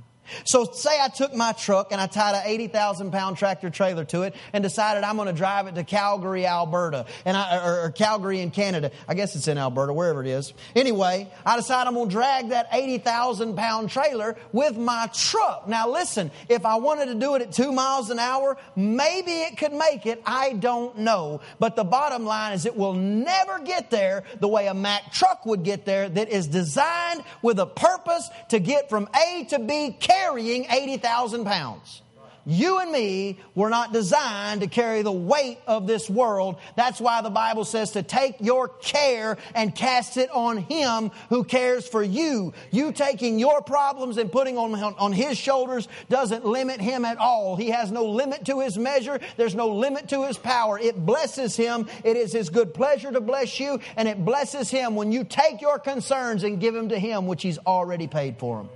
So 0.44 0.66
say 0.72 1.00
I 1.02 1.08
took 1.10 1.34
my 1.34 1.52
truck 1.54 1.92
and 1.92 2.02
I 2.02 2.08
tied 2.08 2.36
an 2.36 2.44
80,000 2.46 3.12
pound 3.12 3.38
tractor 3.38 3.70
trailer 3.70 4.06
to 4.06 4.24
it 4.24 4.36
and 4.54 4.64
decided 4.64 5.04
I'm 5.04 5.16
going 5.16 5.28
to 5.28 5.34
drive 5.34 5.68
it 5.68 5.76
to 5.76 5.84
Calgary, 5.84 6.46
Alberta, 6.46 7.06
and 7.26 7.38
I, 7.38 7.66
or, 7.66 7.86
or, 7.86 7.92
Calgary 7.92 8.42
in 8.42 8.52
Canada. 8.52 8.92
I 9.08 9.14
guess 9.14 9.36
it's 9.36 9.48
in 9.48 9.58
Alberta, 9.58 9.94
wherever 9.94 10.22
it 10.22 10.28
is. 10.28 10.54
Anyway, 10.76 11.30
I 11.46 11.56
decide 11.56 11.88
I'm 11.88 11.94
going 11.94 12.10
to 12.10 12.14
drag 12.14 12.50
that 12.50 12.68
80,000 12.72 13.56
pound 13.56 13.90
trailer 13.90 14.36
with 14.52 14.78
my 14.78 15.10
truck. 15.14 15.68
Now 15.68 15.90
listen, 15.90 16.32
if 16.50 16.66
I 16.66 16.76
wanted 16.76 17.08
to 17.08 17.16
do 17.16 17.36
it 17.36 17.42
at 17.42 17.52
two 17.52 17.72
miles 17.72 18.10
an 18.10 18.20
hour, 18.20 18.58
maybe 18.76 19.32
it 19.32 19.58
could 19.58 19.74
make 19.74 20.06
it. 20.06 20.22
I 20.26 20.54
don't 20.54 21.00
know. 21.00 21.42
But 21.60 21.76
the 21.76 21.84
bottom 21.84 22.26
line 22.26 22.54
is 22.54 22.66
it 22.66 22.76
will 22.76 22.94
never 22.94 23.60
get 23.60 23.92
there 23.92 24.24
the 24.40 24.48
way 24.48 24.68
a 24.68 24.74
Mack 24.74 25.12
truck 25.12 25.46
would 25.46 25.64
get 25.64 25.86
there 25.86 26.10
that 26.10 26.30
is 26.30 26.48
designed 26.48 27.24
with 27.42 27.60
a 27.60 27.66
purpose 27.66 28.30
to 28.50 28.60
get 28.60 28.90
from 28.90 29.08
A 29.16 29.46
to 29.46 29.60
B 29.60 29.96
carrying 30.16 30.66
80,000 30.70 31.46
pounds. 31.46 32.02
You 32.48 32.78
and 32.78 32.92
me 32.92 33.40
were 33.56 33.72
not 33.72 33.92
designed 33.92 34.62
to 34.62 34.68
carry 34.68 35.02
the 35.02 35.12
weight 35.12 35.58
of 35.66 35.88
this 35.88 36.08
world. 36.08 36.58
That's 36.76 37.02
why 37.02 37.24
the 37.24 37.32
Bible 37.32 37.66
says 37.66 37.92
to 37.92 38.04
take 38.04 38.36
your 38.40 38.68
care 38.68 39.38
and 39.56 39.74
cast 39.74 40.18
it 40.18 40.30
on 40.30 40.58
Him 40.58 41.10
who 41.30 41.44
cares 41.44 41.88
for 41.88 42.04
you. 42.04 42.54
You 42.70 42.92
taking 42.92 43.40
your 43.40 43.64
problems 43.64 44.18
and 44.18 44.32
putting 44.32 44.60
on, 44.60 44.76
on 44.76 45.12
His 45.12 45.40
shoulders 45.40 45.88
doesn't 46.08 46.46
limit 46.46 46.80
Him 46.80 47.04
at 47.04 47.18
all. 47.18 47.56
He 47.56 47.72
has 47.72 47.92
no 47.92 48.06
limit 48.06 48.46
to 48.46 48.60
His 48.60 48.78
measure. 48.78 49.20
There's 49.38 49.56
no 49.56 49.70
limit 49.70 50.10
to 50.10 50.28
His 50.28 50.38
power. 50.38 50.78
It 50.78 51.04
blesses 51.04 51.56
Him. 51.56 51.88
It 52.04 52.16
is 52.16 52.32
His 52.32 52.52
good 52.52 52.76
pleasure 52.76 53.12
to 53.12 53.22
bless 53.22 53.60
you 53.60 53.80
and 53.98 54.08
it 54.08 54.24
blesses 54.24 54.70
Him 54.70 54.96
when 54.96 55.12
you 55.12 55.24
take 55.24 55.62
your 55.62 55.80
concerns 55.80 56.44
and 56.44 56.60
give 56.60 56.76
them 56.76 56.90
to 56.90 57.00
Him, 57.00 57.26
which 57.26 57.42
He's 57.42 57.58
already 57.58 58.06
paid 58.06 58.38
for 58.38 58.58
them. 58.58 58.70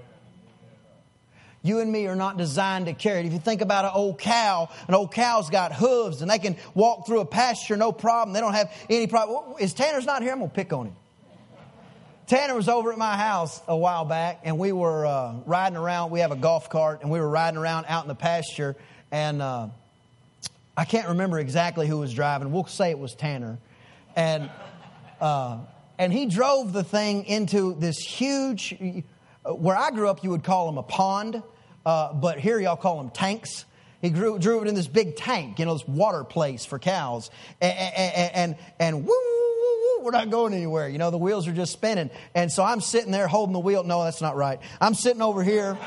You 1.61 1.79
and 1.79 1.91
me 1.91 2.07
are 2.07 2.15
not 2.15 2.37
designed 2.37 2.85
to 2.85 2.93
carry 2.93 3.19
it. 3.19 3.25
If 3.25 3.33
you 3.33 3.39
think 3.39 3.61
about 3.61 3.85
an 3.85 3.91
old 3.93 4.17
cow, 4.17 4.69
an 4.87 4.93
old 4.93 5.11
cow's 5.13 5.49
got 5.49 5.73
hooves 5.73 6.21
and 6.21 6.31
they 6.31 6.39
can 6.39 6.55
walk 6.73 7.05
through 7.05 7.19
a 7.19 7.25
pasture 7.25 7.75
no 7.75 7.91
problem. 7.91 8.33
They 8.33 8.39
don't 8.39 8.53
have 8.53 8.71
any 8.89 9.07
problem. 9.07 9.55
Is 9.59 9.73
Tanner's 9.73 10.05
not 10.05 10.21
here? 10.21 10.31
I'm 10.31 10.39
going 10.39 10.49
to 10.49 10.55
pick 10.55 10.71
on 10.71 10.87
him. 10.87 10.95
Tanner 12.27 12.53
was 12.53 12.69
over 12.69 12.91
at 12.91 12.97
my 12.97 13.17
house 13.17 13.59
a 13.67 13.75
while 13.75 14.05
back 14.05 14.41
and 14.43 14.57
we 14.57 14.71
were 14.71 15.05
uh, 15.05 15.33
riding 15.45 15.75
around. 15.75 16.11
We 16.11 16.19
have 16.19 16.31
a 16.31 16.35
golf 16.35 16.69
cart 16.69 17.01
and 17.01 17.09
we 17.09 17.19
were 17.19 17.29
riding 17.29 17.59
around 17.59 17.87
out 17.89 18.03
in 18.03 18.07
the 18.07 18.15
pasture 18.15 18.75
and 19.11 19.41
uh, 19.41 19.69
I 20.77 20.85
can't 20.85 21.09
remember 21.09 21.39
exactly 21.39 21.87
who 21.87 21.97
was 21.97 22.13
driving. 22.13 22.51
We'll 22.51 22.67
say 22.67 22.91
it 22.91 22.99
was 22.99 23.15
Tanner. 23.15 23.57
And, 24.15 24.49
uh, 25.19 25.57
and 25.97 26.13
he 26.13 26.27
drove 26.27 26.71
the 26.71 26.83
thing 26.83 27.25
into 27.25 27.73
this 27.73 27.97
huge 27.97 28.75
where 29.43 29.77
I 29.77 29.91
grew 29.91 30.09
up, 30.09 30.23
you 30.23 30.29
would 30.31 30.43
call 30.43 30.65
them 30.67 30.77
a 30.77 30.83
pond, 30.83 31.41
uh, 31.85 32.13
but 32.13 32.39
here 32.39 32.59
y'all 32.59 32.75
call 32.75 32.97
them 32.97 33.09
tanks. 33.09 33.65
He 34.01 34.09
drew, 34.09 34.39
drew 34.39 34.61
it 34.61 34.67
in 34.67 34.75
this 34.75 34.87
big 34.87 35.15
tank, 35.17 35.59
you 35.59 35.65
know, 35.65 35.73
this 35.73 35.87
water 35.87 36.23
place 36.23 36.65
for 36.65 36.79
cows. 36.79 37.29
And, 37.59 37.73
and, 37.77 38.31
and, 38.35 38.55
and 38.79 39.05
woo, 39.05 39.13
woo, 39.13 40.03
we're 40.03 40.11
not 40.11 40.29
going 40.29 40.53
anywhere. 40.53 40.87
You 40.87 40.97
know, 40.97 41.11
the 41.11 41.17
wheels 41.17 41.47
are 41.47 41.53
just 41.53 41.73
spinning. 41.73 42.09
And 42.33 42.51
so 42.51 42.63
I'm 42.63 42.79
sitting 42.79 43.11
there 43.11 43.27
holding 43.27 43.53
the 43.53 43.59
wheel. 43.59 43.83
No, 43.83 44.03
that's 44.03 44.21
not 44.21 44.37
right. 44.37 44.59
I'm 44.79 44.93
sitting 44.93 45.21
over 45.21 45.43
here. 45.43 45.77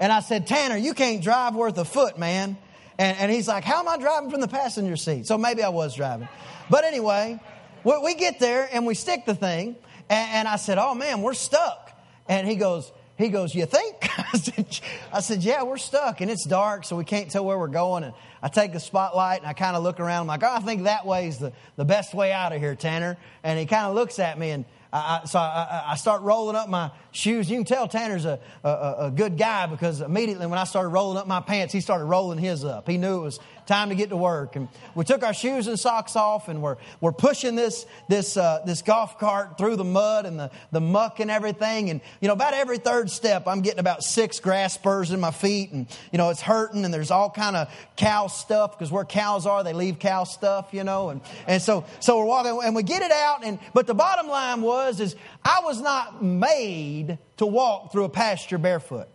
And 0.00 0.12
I 0.12 0.20
said, 0.20 0.46
Tanner, 0.46 0.76
you 0.76 0.94
can't 0.94 1.22
drive 1.22 1.54
worth 1.54 1.78
a 1.78 1.84
foot, 1.84 2.18
man. 2.18 2.56
And, 2.98 3.18
and 3.18 3.32
he's 3.32 3.48
like, 3.48 3.64
How 3.64 3.80
am 3.80 3.88
I 3.88 3.98
driving 3.98 4.30
from 4.30 4.40
the 4.40 4.48
passenger 4.48 4.96
seat? 4.96 5.26
So 5.26 5.38
maybe 5.38 5.62
I 5.62 5.68
was 5.70 5.94
driving. 5.94 6.28
But 6.70 6.84
anyway, 6.84 7.40
we, 7.84 7.98
we 7.98 8.14
get 8.14 8.38
there 8.40 8.68
and 8.72 8.86
we 8.86 8.94
stick 8.94 9.24
the 9.26 9.34
thing. 9.34 9.76
And, 10.08 10.30
and 10.32 10.48
I 10.48 10.56
said, 10.56 10.78
Oh 10.78 10.94
man, 10.94 11.22
we're 11.22 11.34
stuck. 11.34 11.92
And 12.28 12.46
he 12.46 12.56
goes, 12.56 12.92
he 13.16 13.28
goes, 13.28 13.54
You 13.54 13.66
think? 13.66 13.96
I 14.18 14.38
said, 14.38 14.80
I 15.12 15.20
said, 15.20 15.42
Yeah, 15.42 15.64
we're 15.64 15.76
stuck 15.76 16.20
and 16.20 16.30
it's 16.30 16.44
dark, 16.44 16.84
so 16.84 16.96
we 16.96 17.04
can't 17.04 17.30
tell 17.30 17.44
where 17.44 17.58
we're 17.58 17.68
going. 17.68 18.04
And 18.04 18.14
I 18.42 18.48
take 18.48 18.72
the 18.72 18.80
spotlight 18.80 19.40
and 19.40 19.48
I 19.48 19.52
kind 19.52 19.76
of 19.76 19.82
look 19.82 20.00
around. 20.00 20.22
I'm 20.22 20.26
like, 20.28 20.42
Oh, 20.42 20.54
I 20.54 20.60
think 20.60 20.84
that 20.84 21.04
way 21.04 21.28
is 21.28 21.38
the, 21.38 21.52
the 21.76 21.84
best 21.84 22.14
way 22.14 22.32
out 22.32 22.52
of 22.52 22.60
here, 22.60 22.74
Tanner. 22.74 23.16
And 23.42 23.58
he 23.58 23.66
kind 23.66 23.86
of 23.86 23.94
looks 23.94 24.18
at 24.18 24.38
me 24.38 24.50
and 24.50 24.64
I, 24.92 25.22
so 25.26 25.38
I, 25.38 25.84
I, 25.88 25.96
start 25.96 26.22
rolling 26.22 26.56
up 26.56 26.70
my 26.70 26.90
shoes. 27.10 27.50
You 27.50 27.58
can 27.58 27.66
tell 27.66 27.88
Tanner's 27.88 28.24
a, 28.24 28.40
a, 28.64 28.94
a, 29.00 29.10
good 29.10 29.36
guy 29.36 29.66
because 29.66 30.00
immediately 30.00 30.46
when 30.46 30.58
I 30.58 30.64
started 30.64 30.88
rolling 30.88 31.18
up 31.18 31.26
my 31.26 31.40
pants, 31.40 31.74
he 31.74 31.82
started 31.82 32.06
rolling 32.06 32.38
his 32.38 32.64
up. 32.64 32.88
He 32.88 32.96
knew 32.96 33.18
it 33.18 33.22
was 33.22 33.38
time 33.68 33.90
to 33.90 33.94
get 33.94 34.08
to 34.08 34.16
work. 34.16 34.56
And 34.56 34.68
we 34.94 35.04
took 35.04 35.22
our 35.22 35.34
shoes 35.34 35.68
and 35.68 35.78
socks 35.78 36.16
off 36.16 36.48
and 36.48 36.62
we're, 36.62 36.76
we're 37.00 37.12
pushing 37.12 37.54
this, 37.54 37.86
this, 38.08 38.36
uh, 38.36 38.62
this 38.64 38.82
golf 38.82 39.18
cart 39.18 39.58
through 39.58 39.76
the 39.76 39.84
mud 39.84 40.26
and 40.26 40.40
the, 40.40 40.50
the 40.72 40.80
muck 40.80 41.20
and 41.20 41.30
everything. 41.30 41.90
And, 41.90 42.00
you 42.20 42.28
know, 42.28 42.34
about 42.34 42.54
every 42.54 42.78
third 42.78 43.10
step, 43.10 43.46
I'm 43.46 43.60
getting 43.60 43.78
about 43.78 44.02
six 44.02 44.40
grass 44.40 44.74
spurs 44.74 45.12
in 45.12 45.20
my 45.20 45.30
feet 45.30 45.70
and, 45.70 45.86
you 46.10 46.18
know, 46.18 46.30
it's 46.30 46.40
hurting 46.40 46.84
and 46.84 46.92
there's 46.92 47.10
all 47.10 47.30
kind 47.30 47.54
of 47.54 47.68
cow 47.96 48.26
stuff 48.26 48.76
because 48.76 48.90
where 48.90 49.04
cows 49.04 49.46
are, 49.46 49.62
they 49.62 49.74
leave 49.74 49.98
cow 49.98 50.24
stuff, 50.24 50.70
you 50.72 50.82
know. 50.82 51.10
And, 51.10 51.20
and 51.46 51.62
so, 51.62 51.84
so 52.00 52.18
we're 52.18 52.24
walking 52.24 52.58
and 52.64 52.74
we 52.74 52.82
get 52.82 53.02
it 53.02 53.12
out. 53.12 53.44
And, 53.44 53.58
but 53.74 53.86
the 53.86 53.94
bottom 53.94 54.28
line 54.28 54.62
was, 54.62 54.98
is 54.98 55.14
I 55.44 55.60
was 55.62 55.80
not 55.80 56.24
made 56.24 57.18
to 57.36 57.46
walk 57.46 57.92
through 57.92 58.04
a 58.04 58.08
pasture 58.08 58.58
barefoot. 58.58 59.08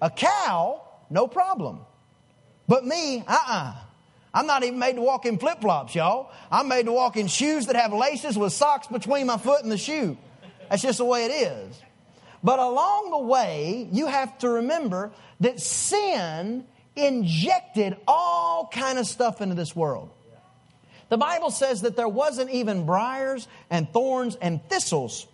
A 0.00 0.08
cow, 0.08 0.82
no 1.10 1.26
problem. 1.26 1.80
But 2.68 2.84
me, 2.84 3.24
uh 3.26 3.32
uh-uh. 3.32 3.52
uh. 3.52 3.74
i 4.34 4.40
am 4.40 4.46
not 4.46 4.64
even 4.64 4.78
made 4.78 4.96
to 4.96 5.02
walk 5.02 5.26
in 5.26 5.38
flip 5.38 5.60
flops, 5.60 5.94
y'all. 5.94 6.30
I'm 6.50 6.68
made 6.68 6.86
to 6.86 6.92
walk 6.92 7.16
in 7.16 7.26
shoes 7.26 7.66
that 7.66 7.76
have 7.76 7.92
laces 7.92 8.38
with 8.38 8.52
socks 8.52 8.86
between 8.86 9.26
my 9.26 9.36
foot 9.36 9.62
and 9.62 9.70
the 9.70 9.78
shoe. 9.78 10.16
That's 10.70 10.82
just 10.82 10.98
the 10.98 11.04
way 11.04 11.26
it 11.26 11.30
is. 11.30 11.80
But 12.42 12.58
along 12.58 13.10
the 13.10 13.18
way, 13.18 13.88
you 13.92 14.06
have 14.06 14.36
to 14.38 14.48
remember 14.48 15.12
that 15.40 15.60
sin 15.60 16.64
injected 16.96 17.96
all 18.06 18.68
kind 18.72 18.98
of 18.98 19.06
stuff 19.06 19.40
into 19.40 19.54
this 19.54 19.74
world. 19.76 20.10
The 21.08 21.18
Bible 21.18 21.50
says 21.50 21.82
that 21.82 21.94
there 21.94 22.08
wasn't 22.08 22.50
even 22.50 22.86
briars 22.86 23.46
and 23.70 23.90
thorns 23.92 24.34
and 24.36 24.66
thistles 24.68 25.26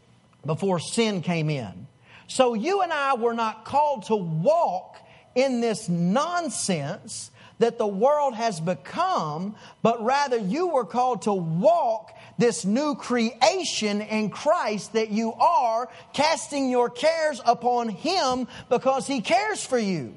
before 0.44 0.80
sin 0.80 1.22
came 1.22 1.50
in. 1.50 1.86
So 2.26 2.54
you 2.54 2.82
and 2.82 2.92
I 2.92 3.14
were 3.14 3.32
not 3.32 3.64
called 3.64 4.04
to 4.06 4.16
walk 4.16 4.96
in 5.34 5.60
this 5.60 5.88
nonsense 5.88 7.30
that 7.58 7.78
the 7.78 7.86
world 7.86 8.34
has 8.34 8.60
become, 8.60 9.56
but 9.82 10.02
rather 10.02 10.36
you 10.36 10.68
were 10.68 10.84
called 10.84 11.22
to 11.22 11.32
walk 11.32 12.16
this 12.38 12.64
new 12.64 12.94
creation 12.94 14.00
in 14.00 14.30
Christ 14.30 14.92
that 14.92 15.10
you 15.10 15.32
are, 15.34 15.88
casting 16.12 16.70
your 16.70 16.88
cares 16.88 17.40
upon 17.44 17.88
Him 17.88 18.46
because 18.68 19.06
He 19.06 19.20
cares 19.20 19.64
for 19.64 19.78
you. 19.78 20.14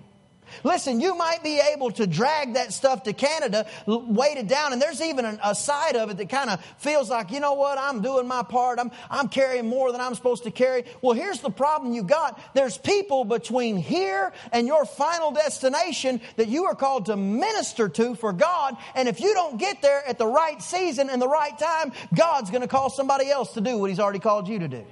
Listen, 0.64 1.00
you 1.02 1.16
might 1.16 1.44
be 1.44 1.60
able 1.74 1.92
to 1.92 2.08
drag 2.08 2.54
that 2.54 2.74
stuff 2.74 3.04
to 3.04 3.14
Canada, 3.14 3.66
weight 3.86 4.38
it 4.38 4.48
down, 4.48 4.74
and 4.74 4.82
there's 4.82 5.02
even 5.02 5.26
a 5.44 5.56
side 5.56 5.96
of 5.96 6.10
it 6.10 6.18
that 6.18 6.30
kind 6.30 6.50
of 6.50 6.64
feels 6.78 7.10
like, 7.10 7.32
you 7.32 7.40
know 7.40 7.54
what, 7.54 7.78
I'm 7.78 8.02
doing 8.02 8.28
my 8.28 8.44
part. 8.44 8.80
I'm, 8.80 8.92
I'm 9.10 9.30
carrying 9.30 9.68
more 9.68 9.92
than 9.92 10.02
I'm 10.02 10.16
supposed 10.16 10.44
to 10.44 10.52
carry. 10.52 10.86
Well, 11.02 11.14
here's 11.14 11.40
the 11.40 11.50
problem 11.50 11.94
you 11.94 12.04
got. 12.04 12.40
There's 12.54 12.78
people 12.78 13.26
between 13.26 13.78
here 13.78 14.34
and 14.52 14.68
your 14.68 14.86
final 14.86 15.32
destination 15.32 16.22
that 16.36 16.48
you 16.48 16.66
are 16.66 16.76
called 16.76 17.08
to 17.08 17.16
minister 17.16 17.90
to 17.90 18.16
for 18.16 18.34
God. 18.34 18.78
And 18.96 19.08
if 19.08 19.20
you 19.20 19.34
don't 19.34 19.58
get 19.58 19.82
there 19.82 20.08
at 20.08 20.18
the 20.18 20.28
right 20.28 20.62
season 20.62 21.10
and 21.10 21.22
the 21.22 21.28
right 21.28 21.58
time, 21.58 21.92
God's 22.14 22.50
going 22.50 22.62
to 22.62 22.68
call 22.68 22.90
somebody 22.90 23.30
else 23.30 23.54
to 23.54 23.62
do 23.62 23.78
what 23.78 23.90
He's 23.90 24.00
already 24.00 24.20
called 24.20 24.48
you 24.48 24.60
to 24.60 24.68
do. 24.68 24.86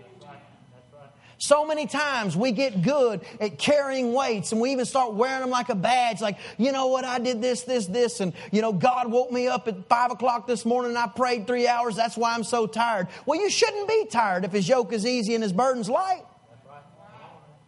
So 1.41 1.65
many 1.65 1.87
times 1.87 2.35
we 2.35 2.51
get 2.51 2.81
good 2.81 3.21
at 3.39 3.57
carrying 3.57 4.11
weights 4.11 4.51
and 4.51 4.59
we 4.59 4.73
even 4.73 4.83
start 4.83 5.13
wearing 5.13 5.39
them 5.39 5.49
like 5.49 5.69
a 5.69 5.75
badge. 5.75 6.19
Like, 6.19 6.37
you 6.57 6.73
know 6.73 6.87
what? 6.87 7.05
I 7.05 7.17
did 7.17 7.41
this, 7.41 7.63
this, 7.63 7.87
this. 7.87 8.19
And, 8.19 8.33
you 8.51 8.61
know, 8.61 8.73
God 8.73 9.09
woke 9.09 9.31
me 9.31 9.47
up 9.47 9.69
at 9.69 9.87
five 9.87 10.11
o'clock 10.11 10.47
this 10.47 10.65
morning 10.65 10.91
and 10.91 10.97
I 10.97 11.07
prayed 11.07 11.47
three 11.47 11.65
hours. 11.65 11.95
That's 11.95 12.17
why 12.17 12.33
I'm 12.33 12.43
so 12.43 12.67
tired. 12.67 13.07
Well, 13.25 13.39
you 13.39 13.49
shouldn't 13.49 13.87
be 13.87 14.05
tired 14.11 14.43
if 14.43 14.51
his 14.51 14.67
yoke 14.67 14.91
is 14.91 15.05
easy 15.05 15.33
and 15.33 15.41
his 15.41 15.53
burden's 15.53 15.89
light. 15.89 16.25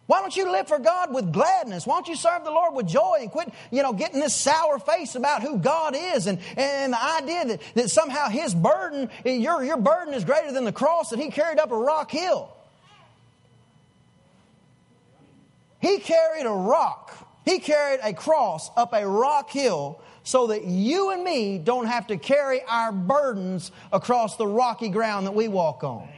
Why 0.04 0.20
don't 0.20 0.36
you 0.36 0.52
live 0.52 0.68
for 0.68 0.78
God 0.78 1.14
with 1.14 1.32
gladness? 1.32 1.86
Why 1.86 1.94
don't 1.94 2.08
you 2.08 2.16
serve 2.16 2.44
the 2.44 2.50
Lord 2.50 2.74
with 2.74 2.86
joy 2.86 3.18
and 3.20 3.30
quit, 3.30 3.48
you 3.70 3.82
know, 3.82 3.94
getting 3.94 4.20
this 4.20 4.34
sour 4.34 4.78
face 4.80 5.14
about 5.14 5.40
who 5.40 5.56
God 5.56 5.94
is 5.96 6.26
and, 6.26 6.38
and 6.58 6.92
the 6.92 7.02
idea 7.02 7.46
that, 7.46 7.62
that 7.76 7.90
somehow 7.90 8.28
His 8.28 8.54
burden, 8.54 9.08
your, 9.24 9.64
your 9.64 9.78
burden 9.78 10.12
is 10.12 10.26
greater 10.26 10.52
than 10.52 10.66
the 10.66 10.72
cross 10.72 11.08
that 11.08 11.18
He 11.18 11.30
carried 11.30 11.58
up 11.58 11.70
a 11.70 11.76
rock 11.76 12.10
hill. 12.10 12.54
He 15.82 15.98
carried 15.98 16.46
a 16.46 16.50
rock. 16.50 17.12
He 17.44 17.58
carried 17.58 17.98
a 18.04 18.14
cross 18.14 18.70
up 18.76 18.92
a 18.92 19.06
rock 19.06 19.50
hill 19.50 20.00
so 20.22 20.46
that 20.46 20.64
you 20.64 21.10
and 21.10 21.24
me 21.24 21.58
don't 21.58 21.86
have 21.86 22.06
to 22.06 22.16
carry 22.16 22.62
our 22.62 22.92
burdens 22.92 23.72
across 23.92 24.36
the 24.36 24.46
rocky 24.46 24.88
ground 24.88 25.26
that 25.26 25.34
we 25.34 25.48
walk 25.48 25.82
on. 25.82 26.08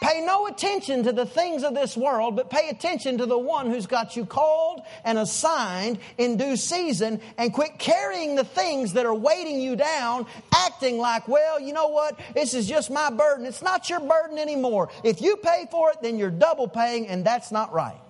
Pay 0.00 0.22
no 0.22 0.46
attention 0.46 1.02
to 1.04 1.12
the 1.12 1.26
things 1.26 1.64
of 1.64 1.74
this 1.74 1.96
world, 1.96 2.36
but 2.36 2.48
pay 2.48 2.70
attention 2.70 3.18
to 3.18 3.26
the 3.26 3.38
one 3.38 3.70
who's 3.70 3.86
got 3.86 4.16
you 4.16 4.24
called 4.24 4.80
and 5.04 5.18
assigned 5.18 5.98
in 6.16 6.38
due 6.38 6.56
season 6.56 7.20
and 7.36 7.52
quit 7.52 7.78
carrying 7.78 8.36
the 8.36 8.44
things 8.44 8.94
that 8.94 9.04
are 9.04 9.14
weighting 9.14 9.60
you 9.60 9.76
down, 9.76 10.26
acting 10.54 10.98
like, 10.98 11.28
well, 11.28 11.60
you 11.60 11.72
know 11.74 11.88
what? 11.88 12.18
This 12.34 12.54
is 12.54 12.66
just 12.66 12.90
my 12.90 13.10
burden. 13.10 13.44
It's 13.44 13.62
not 13.62 13.90
your 13.90 14.00
burden 14.00 14.38
anymore. 14.38 14.90
If 15.02 15.20
you 15.20 15.36
pay 15.36 15.66
for 15.70 15.90
it, 15.90 15.98
then 16.02 16.18
you're 16.18 16.30
double 16.30 16.68
paying, 16.68 17.08
and 17.08 17.24
that's 17.24 17.50
not 17.50 17.72
right. 17.72 18.00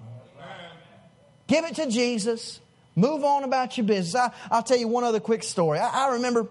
Give 1.46 1.64
it 1.64 1.76
to 1.76 1.86
Jesus. 1.90 2.60
Move 2.94 3.24
on 3.24 3.44
about 3.44 3.76
your 3.76 3.86
business. 3.86 4.14
I, 4.14 4.56
will 4.56 4.62
tell 4.62 4.78
you 4.78 4.88
one 4.88 5.04
other 5.04 5.20
quick 5.20 5.42
story. 5.42 5.78
I, 5.78 6.06
I 6.06 6.12
remember 6.14 6.48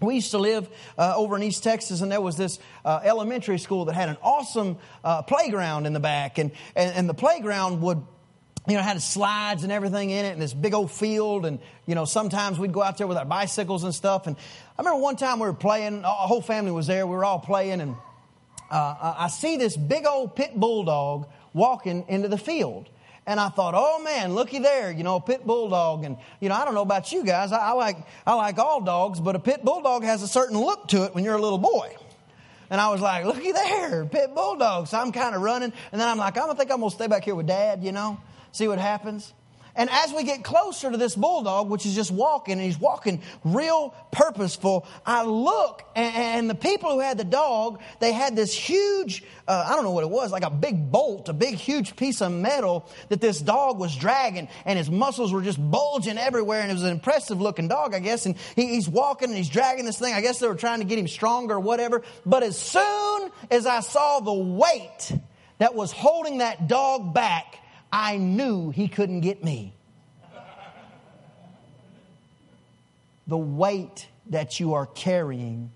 we 0.00 0.16
used 0.16 0.32
to 0.32 0.38
live 0.38 0.68
uh, 0.98 1.14
over 1.16 1.36
in 1.36 1.42
East 1.42 1.62
Texas, 1.62 2.00
and 2.00 2.10
there 2.10 2.20
was 2.20 2.36
this 2.36 2.58
uh, 2.84 3.00
elementary 3.04 3.58
school 3.58 3.86
that 3.86 3.94
had 3.94 4.08
an 4.08 4.18
awesome 4.22 4.78
uh, 5.02 5.22
playground 5.22 5.86
in 5.86 5.92
the 5.92 6.00
back, 6.00 6.38
and, 6.38 6.50
and, 6.74 6.94
and 6.94 7.08
the 7.08 7.14
playground 7.14 7.80
would 7.82 8.02
you 8.68 8.74
know, 8.74 8.82
had 8.82 9.00
slides 9.00 9.62
and 9.62 9.70
everything 9.70 10.10
in 10.10 10.24
it 10.24 10.32
and 10.32 10.42
this 10.42 10.52
big 10.52 10.74
old 10.74 10.90
field. 10.90 11.46
And, 11.46 11.60
you 11.86 11.94
know, 11.94 12.04
sometimes 12.04 12.58
we'd 12.58 12.72
go 12.72 12.82
out 12.82 12.98
there 12.98 13.06
with 13.06 13.16
our 13.16 13.24
bicycles 13.24 13.84
and 13.84 13.94
stuff. 13.94 14.26
And 14.26 14.36
I 14.36 14.82
remember 14.82 15.00
one 15.00 15.16
time 15.16 15.38
we 15.38 15.46
were 15.46 15.54
playing, 15.54 16.02
a 16.02 16.08
whole 16.08 16.42
family 16.42 16.72
was 16.72 16.86
there. 16.86 17.06
We 17.06 17.14
were 17.14 17.24
all 17.24 17.38
playing. 17.38 17.80
And 17.80 17.94
uh, 18.70 19.14
I 19.18 19.28
see 19.28 19.56
this 19.56 19.76
big 19.76 20.04
old 20.04 20.34
pit 20.34 20.58
bulldog 20.58 21.28
walking 21.52 22.06
into 22.08 22.28
the 22.28 22.38
field. 22.38 22.88
And 23.26 23.40
I 23.40 23.48
thought, 23.48 23.74
oh 23.76 24.00
man, 24.02 24.34
looky 24.34 24.60
there, 24.60 24.90
you 24.92 25.02
know, 25.02 25.16
a 25.16 25.20
pit 25.20 25.44
bulldog. 25.44 26.04
And, 26.04 26.16
you 26.40 26.48
know, 26.48 26.54
I 26.54 26.64
don't 26.64 26.74
know 26.74 26.82
about 26.82 27.10
you 27.10 27.24
guys. 27.24 27.50
I, 27.50 27.58
I, 27.58 27.72
like, 27.72 27.96
I 28.24 28.34
like 28.34 28.58
all 28.58 28.80
dogs, 28.80 29.20
but 29.20 29.34
a 29.34 29.40
pit 29.40 29.64
bulldog 29.64 30.04
has 30.04 30.22
a 30.22 30.28
certain 30.28 30.56
look 30.58 30.88
to 30.88 31.04
it 31.04 31.14
when 31.14 31.24
you're 31.24 31.34
a 31.34 31.40
little 31.40 31.58
boy. 31.58 31.94
And 32.70 32.80
I 32.80 32.88
was 32.90 33.00
like, 33.00 33.24
looky 33.24 33.52
there, 33.52 34.04
pit 34.06 34.34
bulldog. 34.34 34.86
So 34.86 34.98
I'm 34.98 35.10
kind 35.10 35.34
of 35.34 35.42
running. 35.42 35.72
And 35.90 36.00
then 36.00 36.08
I'm 36.08 36.18
like, 36.18 36.36
I 36.36 36.46
don't 36.46 36.56
think 36.56 36.70
I'm 36.70 36.78
going 36.78 36.90
to 36.90 36.96
stay 36.96 37.08
back 37.08 37.24
here 37.24 37.34
with 37.34 37.46
dad, 37.46 37.82
you 37.82 37.92
know, 37.92 38.20
see 38.52 38.68
what 38.68 38.78
happens. 38.78 39.32
And 39.76 39.90
as 39.90 40.12
we 40.12 40.24
get 40.24 40.42
closer 40.42 40.90
to 40.90 40.96
this 40.96 41.14
bulldog, 41.14 41.68
which 41.68 41.84
is 41.84 41.94
just 41.94 42.10
walking, 42.10 42.54
and 42.54 42.62
he's 42.62 42.80
walking 42.80 43.20
real 43.44 43.94
purposeful, 44.10 44.86
I 45.04 45.24
look, 45.24 45.82
and, 45.94 46.46
the 46.46 46.54
people 46.54 46.92
who 46.92 47.00
had 47.00 47.18
the 47.18 47.24
dog, 47.24 47.80
they 48.00 48.12
had 48.12 48.36
this 48.36 48.54
huge, 48.54 49.24
uh, 49.46 49.66
I 49.68 49.74
don't 49.74 49.84
know 49.84 49.90
what 49.90 50.04
it 50.04 50.10
was, 50.10 50.30
like 50.30 50.44
a 50.44 50.50
big 50.50 50.90
bolt, 50.90 51.28
a 51.28 51.32
big, 51.32 51.56
huge 51.56 51.96
piece 51.96 52.22
of 52.22 52.32
metal 52.32 52.88
that 53.08 53.20
this 53.20 53.40
dog 53.40 53.78
was 53.78 53.94
dragging, 53.96 54.48
and 54.64 54.78
his 54.78 54.90
muscles 54.90 55.32
were 55.32 55.42
just 55.42 55.58
bulging 55.58 56.18
everywhere, 56.18 56.60
and 56.60 56.70
it 56.70 56.74
was 56.74 56.84
an 56.84 56.92
impressive 56.92 57.40
looking 57.40 57.68
dog, 57.68 57.94
I 57.94 57.98
guess. 57.98 58.26
And 58.26 58.36
he, 58.54 58.68
he's 58.68 58.88
walking 58.88 59.28
and 59.28 59.36
he's 59.36 59.48
dragging 59.48 59.84
this 59.84 59.98
thing. 59.98 60.14
I 60.14 60.20
guess 60.20 60.38
they 60.38 60.48
were 60.48 60.54
trying 60.54 60.78
to 60.78 60.86
get 60.86 60.98
him 60.98 61.08
stronger 61.08 61.54
or 61.54 61.60
whatever. 61.60 62.02
But 62.24 62.42
as 62.42 62.58
soon 62.58 63.30
as 63.50 63.66
I 63.66 63.80
saw 63.80 64.20
the 64.20 64.32
weight 64.32 65.12
that 65.58 65.74
was 65.74 65.92
holding 65.92 66.38
that 66.38 66.68
dog 66.68 67.12
back, 67.12 67.58
I 67.92 68.16
knew 68.16 68.70
he 68.70 68.88
couldn't 68.88 69.20
get 69.20 69.42
me. 69.42 69.72
The 73.26 73.38
weight 73.38 74.06
that 74.30 74.60
you 74.60 74.74
are 74.74 74.86
carrying 74.86 75.70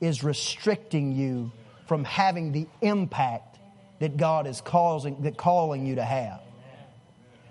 is 0.00 0.22
restricting 0.22 1.12
you 1.12 1.50
from 1.86 2.04
having 2.04 2.52
the 2.52 2.66
impact 2.80 3.58
that 3.98 4.16
God 4.16 4.46
is 4.46 4.60
causing, 4.60 5.22
that 5.22 5.36
calling 5.36 5.86
you 5.86 5.96
to 5.96 6.04
have. 6.04 6.40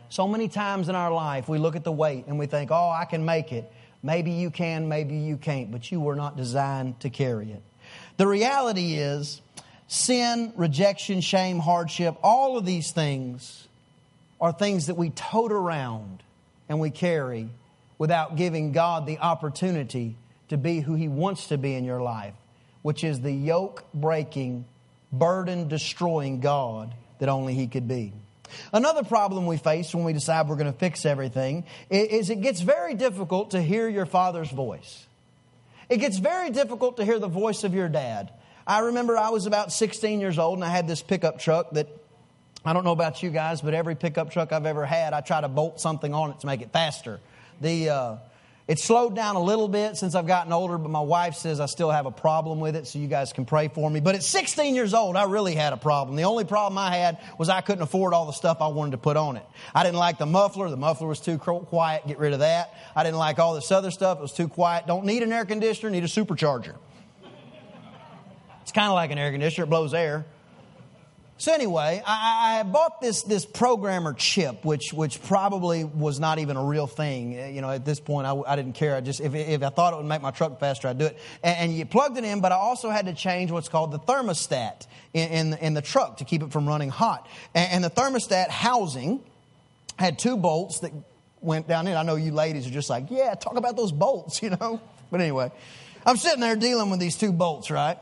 So 0.10 0.28
many 0.28 0.48
times 0.48 0.90
in 0.90 0.96
our 0.96 1.12
life, 1.12 1.50
we 1.50 1.58
look 1.58 1.76
at 1.76 1.84
the 1.84 1.92
weight 1.92 2.26
and 2.28 2.38
we 2.38 2.46
think, 2.46 2.72
oh, 2.72 2.90
I 2.90 3.06
can 3.06 3.26
make 3.26 3.52
it. 3.52 3.72
Maybe 4.04 4.32
you 4.32 4.52
can, 4.52 4.88
maybe 4.88 5.16
you 5.16 5.38
can't, 5.38 5.72
but 5.72 5.92
you 5.92 6.00
were 6.00 6.16
not 6.16 6.38
designed 6.38 7.00
to 7.00 7.10
carry 7.10 7.52
it. 7.52 7.64
The 8.18 8.28
reality 8.28 8.96
is, 8.96 9.42
sin, 9.88 10.54
rejection, 10.56 11.22
shame, 11.22 11.60
hardship, 11.60 12.16
all 12.22 12.58
of 12.58 12.66
these 12.66 12.92
things 12.92 13.68
are 14.44 14.52
things 14.52 14.88
that 14.88 14.96
we 14.96 15.10
tote 15.10 15.54
around 15.54 16.22
and 16.68 16.78
we 16.82 16.90
carry 16.90 17.50
without 17.98 18.36
giving 18.36 18.74
God 18.74 19.06
the 19.06 19.18
opportunity 19.20 20.18
to 20.50 20.58
be 20.58 20.82
who 20.82 20.96
He 20.96 21.08
wants 21.08 21.48
to 21.48 21.58
be 21.58 21.76
in 21.76 21.86
your 21.86 22.02
life, 22.02 22.34
which 22.82 23.06
is 23.06 23.22
the 23.22 23.32
yoke 23.32 23.86
breaking, 23.94 24.66
burden 25.14 25.70
destroying 25.70 26.42
God 26.42 26.94
that 27.20 27.30
only 27.30 27.54
He 27.54 27.68
could 27.68 27.88
be. 27.88 28.12
Another 28.74 29.04
problem 29.04 29.46
we 29.46 29.56
face 29.56 29.96
when 29.96 30.04
we 30.04 30.12
decide 30.12 30.50
we're 30.50 30.58
going 30.58 30.72
to 30.72 30.78
fix 30.78 31.06
everything 31.06 31.64
is 31.90 32.30
it 32.30 32.42
gets 32.42 32.60
very 32.60 32.96
difficult 32.96 33.52
to 33.52 33.62
hear 33.62 33.88
your 33.88 34.06
father's 34.06 34.52
voice. 34.52 35.06
It 35.88 35.98
gets 35.98 36.18
very 36.18 36.50
difficult 36.50 36.98
to 36.98 37.06
hear 37.06 37.18
the 37.18 37.30
voice 37.30 37.64
of 37.64 37.74
your 37.74 37.88
dad. 37.88 38.30
I 38.68 38.80
remember 38.80 39.18
I 39.18 39.30
was 39.30 39.46
about 39.46 39.72
16 39.72 40.20
years 40.20 40.38
old 40.38 40.58
and 40.58 40.66
I 40.66 40.70
had 40.70 40.86
this 40.86 41.02
pickup 41.02 41.40
truck 41.40 41.72
that 41.72 41.88
I 42.66 42.74
don't 42.74 42.86
know 42.86 42.92
about 42.92 43.22
you 43.22 43.30
guys, 43.30 43.62
but 43.62 43.74
every 43.74 43.96
pickup 43.96 44.32
truck 44.32 44.54
I've 44.54 44.66
ever 44.66 44.86
had, 44.86 45.14
I 45.14 45.22
try 45.22 45.42
to 45.42 45.50
bolt 45.50 45.82
something 45.82 46.14
on 46.14 46.32
it 46.32 46.40
to 46.42 46.48
make 46.48 46.62
it 46.62 46.72
faster. 46.72 47.20
The 47.60 47.90
uh, 47.90 48.16
it's 48.66 48.82
slowed 48.82 49.14
down 49.14 49.36
a 49.36 49.44
little 49.44 49.68
bit 49.68 49.98
since 49.98 50.16
I've 50.16 50.26
gotten 50.26 50.54
older, 50.54 50.78
but 50.78 50.90
my 50.90 51.02
wife 51.02 51.36
says 51.36 51.60
I 51.60 51.66
still 51.66 51.92
have 51.92 52.06
a 52.06 52.12
problem 52.12 52.62
with 52.62 52.78
it, 52.78 52.88
so 52.88 52.98
you 52.98 53.10
guys 53.10 53.34
can 53.34 53.44
pray 53.44 53.68
for 53.68 53.90
me. 53.90 54.00
But 54.00 54.16
at 54.16 54.24
16 54.24 54.74
years 54.74 54.94
old, 54.94 55.18
I 55.18 55.26
really 55.26 55.54
had 55.54 55.74
a 55.74 55.78
problem. 55.78 56.16
The 56.16 56.24
only 56.24 56.46
problem 56.46 56.78
I 56.78 56.96
had 56.96 57.18
was 57.38 57.50
I 57.50 57.60
couldn't 57.60 57.82
afford 57.82 58.14
all 58.14 58.26
the 58.26 58.32
stuff 58.32 58.62
I 58.62 58.68
wanted 58.68 58.92
to 58.92 58.98
put 59.00 59.18
on 59.18 59.36
it. 59.36 59.46
I 59.76 59.84
didn't 59.84 59.98
like 59.98 60.18
the 60.18 60.26
muffler. 60.26 60.70
The 60.70 60.78
muffler 60.78 61.10
was 61.10 61.20
too 61.20 61.38
quiet. 61.38 62.08
Get 62.08 62.20
rid 62.20 62.32
of 62.32 62.40
that. 62.40 62.74
I 62.96 63.04
didn't 63.04 63.20
like 63.20 63.38
all 63.38 63.54
this 63.54 63.70
other 63.70 63.92
stuff. 63.92 64.20
It 64.20 64.22
was 64.22 64.32
too 64.34 64.48
quiet. 64.48 64.88
Don't 64.88 65.06
need 65.06 65.24
an 65.24 65.34
air 65.34 65.44
conditioner. 65.44 65.90
Need 65.90 66.06
a 66.06 66.08
supercharger. 66.08 66.76
It's 68.62 68.72
kind 68.72 68.88
of 68.88 68.94
like 68.94 69.12
an 69.12 69.18
air 69.18 69.32
conditioner. 69.32 69.66
It 69.66 69.70
blows 69.70 69.94
air. 69.94 70.26
So 71.44 71.54
anyway, 71.54 72.02
I, 72.06 72.60
I, 72.60 72.64
bought 72.64 73.02
this 73.02 73.24
this 73.24 73.46
programmer 73.46 74.14
chip, 74.14 74.64
which 74.64 74.94
which 74.94 75.22
probably 75.24 75.84
was 75.84 76.18
not 76.18 76.40
even 76.40 76.56
a 76.56 76.64
real 76.64 76.88
thing. 76.88 77.38
Uh, 77.38 77.48
you 77.48 77.60
know, 77.60 77.70
at 77.70 77.84
this 77.84 78.00
point, 78.00 78.26
I, 78.26 78.34
I 78.48 78.56
didn't 78.56 78.76
care. 78.76 78.96
I 78.96 79.02
just 79.02 79.20
if, 79.20 79.36
if 79.36 79.62
I 79.62 79.68
thought 79.68 79.92
it 79.92 79.98
would 79.98 80.06
make 80.06 80.22
my 80.22 80.32
truck 80.32 80.58
faster, 80.58 80.88
I'd 80.88 81.00
do 81.00 81.08
it. 81.08 81.20
And, 81.44 81.58
and, 81.58 81.78
you 81.78 81.86
plugged 81.86 82.18
it 82.18 82.24
in, 82.24 82.40
but 82.40 82.54
I 82.54 82.56
also 82.56 82.90
had 82.92 83.08
to 83.08 83.14
change 83.14 83.52
what's 83.52 83.68
called 83.68 83.92
the 83.92 84.00
thermostat 84.00 84.88
in 85.14 85.30
in, 85.32 85.54
in 85.60 85.74
the 85.74 85.82
truck 85.82 86.20
to 86.20 86.24
keep 86.24 86.44
it 86.44 86.54
from 86.54 86.66
running 86.66 86.88
hot. 86.88 87.28
And, 87.54 87.74
and 87.74 87.84
the 87.84 87.90
thermostat 87.90 88.48
housing 88.48 89.22
had 90.00 90.20
two 90.20 90.38
bolts 90.38 90.80
that 90.80 90.94
went 91.42 91.68
down 91.68 91.88
in. 91.88 91.98
I 91.98 92.04
know 92.04 92.16
you 92.16 92.32
ladies 92.32 92.68
are 92.68 92.72
just 92.72 92.90
like, 92.90 93.08
yeah, 93.10 93.36
talk 93.36 93.58
about 93.58 93.76
those 93.76 93.92
bolts, 93.92 94.42
you 94.42 94.52
know. 94.52 94.80
But 95.12 95.20
anyway, 95.20 95.52
I'm 96.06 96.16
sitting 96.16 96.40
there 96.40 96.56
dealing 96.56 96.90
with 96.90 97.02
these 97.02 97.18
two 97.18 97.34
bolts, 97.34 97.70
right? 97.70 97.98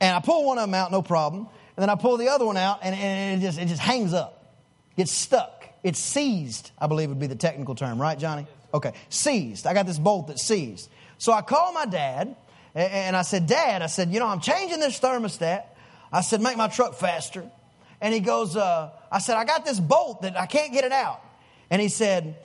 And 0.00 0.16
I 0.16 0.20
pull 0.20 0.46
one 0.46 0.56
of 0.56 0.62
them 0.62 0.74
out, 0.74 0.90
no 0.90 1.02
problem. 1.02 1.48
And 1.78 1.84
then 1.84 1.90
I 1.90 1.94
pull 1.94 2.16
the 2.16 2.28
other 2.28 2.44
one 2.44 2.56
out 2.56 2.80
and, 2.82 2.92
and 2.92 3.40
it, 3.40 3.46
just, 3.46 3.56
it 3.56 3.66
just 3.66 3.80
hangs 3.80 4.12
up. 4.12 4.56
Gets 4.96 5.12
stuck. 5.12 5.64
It's 5.84 6.00
seized, 6.00 6.72
I 6.76 6.88
believe 6.88 7.08
would 7.08 7.20
be 7.20 7.28
the 7.28 7.36
technical 7.36 7.76
term, 7.76 8.02
right, 8.02 8.18
Johnny? 8.18 8.48
Okay, 8.74 8.94
seized. 9.10 9.64
I 9.64 9.74
got 9.74 9.86
this 9.86 9.96
bolt 9.96 10.26
that's 10.26 10.42
seized. 10.42 10.90
So 11.18 11.32
I 11.32 11.40
called 11.40 11.74
my 11.74 11.86
dad 11.86 12.34
and 12.74 13.14
I 13.14 13.22
said, 13.22 13.46
Dad, 13.46 13.82
I 13.82 13.86
said, 13.86 14.12
you 14.12 14.18
know, 14.18 14.26
I'm 14.26 14.40
changing 14.40 14.80
this 14.80 14.98
thermostat. 14.98 15.66
I 16.12 16.22
said, 16.22 16.40
make 16.40 16.56
my 16.56 16.66
truck 16.66 16.96
faster. 16.96 17.48
And 18.00 18.12
he 18.12 18.18
goes, 18.18 18.56
uh, 18.56 18.90
I 19.12 19.20
said, 19.20 19.36
I 19.36 19.44
got 19.44 19.64
this 19.64 19.78
bolt 19.78 20.22
that 20.22 20.36
I 20.36 20.46
can't 20.46 20.72
get 20.72 20.82
it 20.82 20.90
out. 20.90 21.22
And 21.70 21.80
he 21.80 21.90
said, 21.90 22.38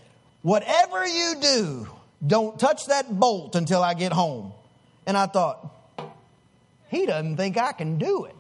whatever 0.43 1.07
you 1.07 1.37
do, 1.41 1.87
don't 2.27 2.59
touch 2.59 2.85
that 2.85 3.19
bolt 3.19 3.55
until 3.55 3.81
I 3.81 3.95
get 3.95 4.11
home. 4.13 4.53
And 5.07 5.17
I 5.17 5.25
thought, 5.25 5.73
he 6.91 7.07
doesn't 7.07 7.37
think 7.37 7.57
I 7.57 7.71
can 7.71 7.97
do 7.97 8.25
it. 8.25 8.35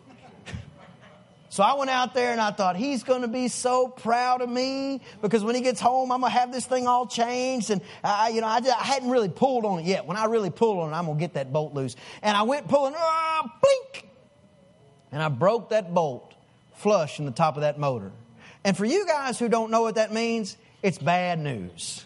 So 1.53 1.61
I 1.61 1.75
went 1.75 1.91
out 1.91 2.15
there 2.15 2.31
and 2.31 2.41
I 2.41 2.49
thought, 2.49 2.77
he's 2.77 3.03
going 3.03 3.21
to 3.21 3.27
be 3.27 3.47
so 3.47 3.87
proud 3.87 4.41
of 4.41 4.49
me 4.49 5.01
because 5.21 5.43
when 5.43 5.53
he 5.53 5.61
gets 5.61 5.79
home, 5.79 6.11
I'm 6.11 6.21
going 6.21 6.33
to 6.33 6.39
have 6.39 6.51
this 6.51 6.65
thing 6.65 6.87
all 6.87 7.05
changed. 7.05 7.69
And 7.69 7.79
I, 8.03 8.29
you 8.29 8.41
know, 8.41 8.47
I, 8.47 8.57
I, 8.57 8.83
hadn't 8.83 9.11
really 9.11 9.29
pulled 9.29 9.63
on 9.63 9.77
it 9.77 9.85
yet. 9.85 10.07
When 10.07 10.17
I 10.17 10.25
really 10.25 10.49
pull 10.49 10.79
on 10.79 10.91
it, 10.91 10.95
I'm 10.95 11.05
going 11.05 11.19
to 11.19 11.21
get 11.21 11.35
that 11.35 11.53
bolt 11.53 11.75
loose. 11.75 11.95
And 12.23 12.35
I 12.35 12.41
went 12.41 12.67
pulling, 12.67 12.95
uh, 12.97 13.47
blink. 13.61 14.09
And 15.11 15.21
I 15.21 15.29
broke 15.29 15.69
that 15.69 15.93
bolt 15.93 16.33
flush 16.73 17.19
in 17.19 17.25
the 17.25 17.31
top 17.31 17.55
of 17.55 17.61
that 17.61 17.77
motor. 17.77 18.11
And 18.63 18.75
for 18.75 18.85
you 18.85 19.05
guys 19.05 19.37
who 19.37 19.47
don't 19.47 19.69
know 19.69 19.83
what 19.83 19.93
that 19.93 20.11
means, 20.11 20.57
it's 20.81 20.97
bad 20.97 21.37
news. 21.37 22.03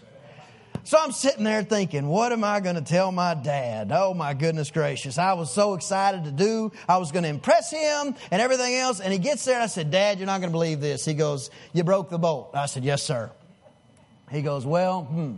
So 0.83 0.97
I'm 0.97 1.11
sitting 1.11 1.43
there 1.43 1.63
thinking, 1.63 2.07
what 2.07 2.31
am 2.31 2.43
I 2.43 2.59
going 2.59 2.75
to 2.75 2.81
tell 2.81 3.11
my 3.11 3.33
dad? 3.33 3.91
Oh 3.93 4.13
my 4.13 4.33
goodness 4.33 4.71
gracious. 4.71 5.17
I 5.17 5.33
was 5.33 5.53
so 5.53 5.73
excited 5.73 6.23
to 6.25 6.31
do. 6.31 6.71
I 6.87 6.97
was 6.97 7.11
going 7.11 7.23
to 7.23 7.29
impress 7.29 7.71
him 7.71 8.15
and 8.31 8.41
everything 8.41 8.75
else. 8.75 8.99
And 8.99 9.11
he 9.11 9.19
gets 9.19 9.45
there 9.45 9.55
and 9.55 9.63
I 9.63 9.67
said, 9.67 9.91
Dad, 9.91 10.19
you're 10.19 10.27
not 10.27 10.39
going 10.39 10.51
to 10.51 10.57
believe 10.57 10.79
this. 10.79 11.03
He 11.05 11.13
goes, 11.13 11.49
You 11.73 11.83
broke 11.83 12.09
the 12.09 12.17
bolt. 12.17 12.51
I 12.53 12.67
said, 12.67 12.83
Yes, 12.83 13.03
sir. 13.03 13.31
He 14.31 14.41
goes, 14.41 14.65
Well, 14.65 15.03
hmm. 15.03 15.37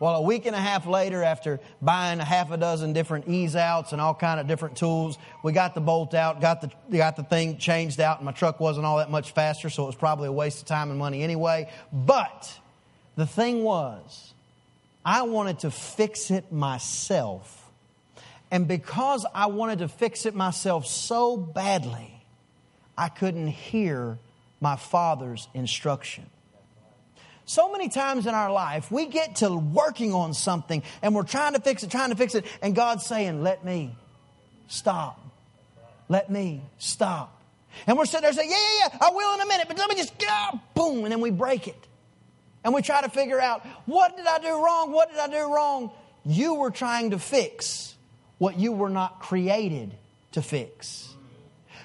Well, 0.00 0.16
a 0.16 0.22
week 0.22 0.46
and 0.46 0.56
a 0.56 0.60
half 0.60 0.86
later, 0.86 1.22
after 1.22 1.60
buying 1.82 2.20
a 2.20 2.24
half 2.24 2.50
a 2.50 2.56
dozen 2.56 2.94
different 2.94 3.28
ease 3.28 3.54
outs 3.54 3.92
and 3.92 4.00
all 4.00 4.14
kind 4.14 4.40
of 4.40 4.46
different 4.46 4.78
tools, 4.78 5.18
we 5.44 5.52
got 5.52 5.74
the 5.74 5.82
bolt 5.82 6.14
out, 6.14 6.40
got 6.40 6.62
the 6.62 6.70
got 6.90 7.16
the 7.16 7.22
thing 7.22 7.58
changed 7.58 8.00
out, 8.00 8.16
and 8.16 8.24
my 8.24 8.32
truck 8.32 8.60
wasn't 8.60 8.86
all 8.86 8.96
that 8.96 9.10
much 9.10 9.32
faster, 9.32 9.68
so 9.68 9.82
it 9.82 9.86
was 9.86 9.96
probably 9.96 10.28
a 10.28 10.32
waste 10.32 10.62
of 10.62 10.66
time 10.66 10.88
and 10.88 10.98
money 10.98 11.22
anyway. 11.22 11.70
But 11.92 12.50
the 13.16 13.26
thing 13.26 13.62
was, 13.62 14.32
I 15.04 15.22
wanted 15.22 15.60
to 15.60 15.70
fix 15.70 16.30
it 16.30 16.52
myself. 16.52 17.56
And 18.50 18.66
because 18.66 19.24
I 19.34 19.46
wanted 19.46 19.78
to 19.80 19.88
fix 19.88 20.26
it 20.26 20.34
myself 20.34 20.86
so 20.86 21.36
badly, 21.36 22.24
I 22.98 23.08
couldn't 23.08 23.46
hear 23.46 24.18
my 24.60 24.76
Father's 24.76 25.48
instruction. 25.54 26.26
So 27.46 27.72
many 27.72 27.88
times 27.88 28.26
in 28.26 28.34
our 28.34 28.52
life, 28.52 28.92
we 28.92 29.06
get 29.06 29.36
to 29.36 29.50
working 29.50 30.12
on 30.12 30.34
something 30.34 30.82
and 31.02 31.14
we're 31.14 31.22
trying 31.24 31.54
to 31.54 31.60
fix 31.60 31.82
it, 31.82 31.90
trying 31.90 32.10
to 32.10 32.16
fix 32.16 32.34
it, 32.34 32.44
and 32.62 32.74
God's 32.74 33.04
saying, 33.04 33.42
Let 33.42 33.64
me 33.64 33.96
stop. 34.68 35.18
Let 36.08 36.30
me 36.30 36.62
stop. 36.78 37.42
And 37.86 37.96
we're 37.96 38.04
sitting 38.04 38.22
there 38.22 38.32
saying, 38.32 38.50
Yeah, 38.50 38.56
yeah, 38.56 38.88
yeah, 38.92 38.98
I 39.00 39.10
will 39.10 39.34
in 39.34 39.40
a 39.40 39.46
minute, 39.46 39.66
but 39.66 39.78
let 39.78 39.88
me 39.88 39.96
just, 39.96 40.12
ah, 40.28 40.62
boom, 40.74 41.04
and 41.04 41.12
then 41.12 41.20
we 41.20 41.30
break 41.30 41.66
it. 41.66 41.86
And 42.64 42.74
we 42.74 42.82
try 42.82 43.00
to 43.00 43.08
figure 43.08 43.40
out, 43.40 43.64
What 43.86 44.16
did 44.16 44.26
I 44.26 44.38
do 44.38 44.64
wrong? 44.64 44.92
What 44.92 45.10
did 45.10 45.18
I 45.18 45.28
do 45.28 45.54
wrong? 45.54 45.90
You 46.24 46.54
were 46.54 46.70
trying 46.70 47.10
to 47.10 47.18
fix 47.18 47.94
what 48.38 48.58
you 48.58 48.72
were 48.72 48.90
not 48.90 49.20
created 49.20 49.94
to 50.32 50.42
fix. 50.42 51.14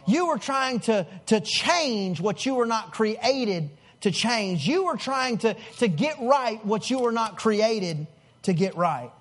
You 0.08 0.28
were 0.28 0.38
trying 0.38 0.82
to, 0.82 1.08
to 1.28 1.40
change 1.40 2.22
what 2.22 2.46
you 2.46 2.56
were 2.56 2.66
not 2.66 2.94
created 2.94 3.70
to 4.02 4.12
change. 4.12 4.68
You 4.68 4.86
were 4.86 4.98
trying 4.98 5.40
to, 5.40 5.56
to 5.80 5.88
get 5.88 6.18
right 6.22 6.64
what 6.66 6.90
you 6.90 7.00
were 7.00 7.12
not 7.12 7.38
created 7.38 8.06
to 8.44 8.54
get 8.54 8.76
right. 8.76 9.12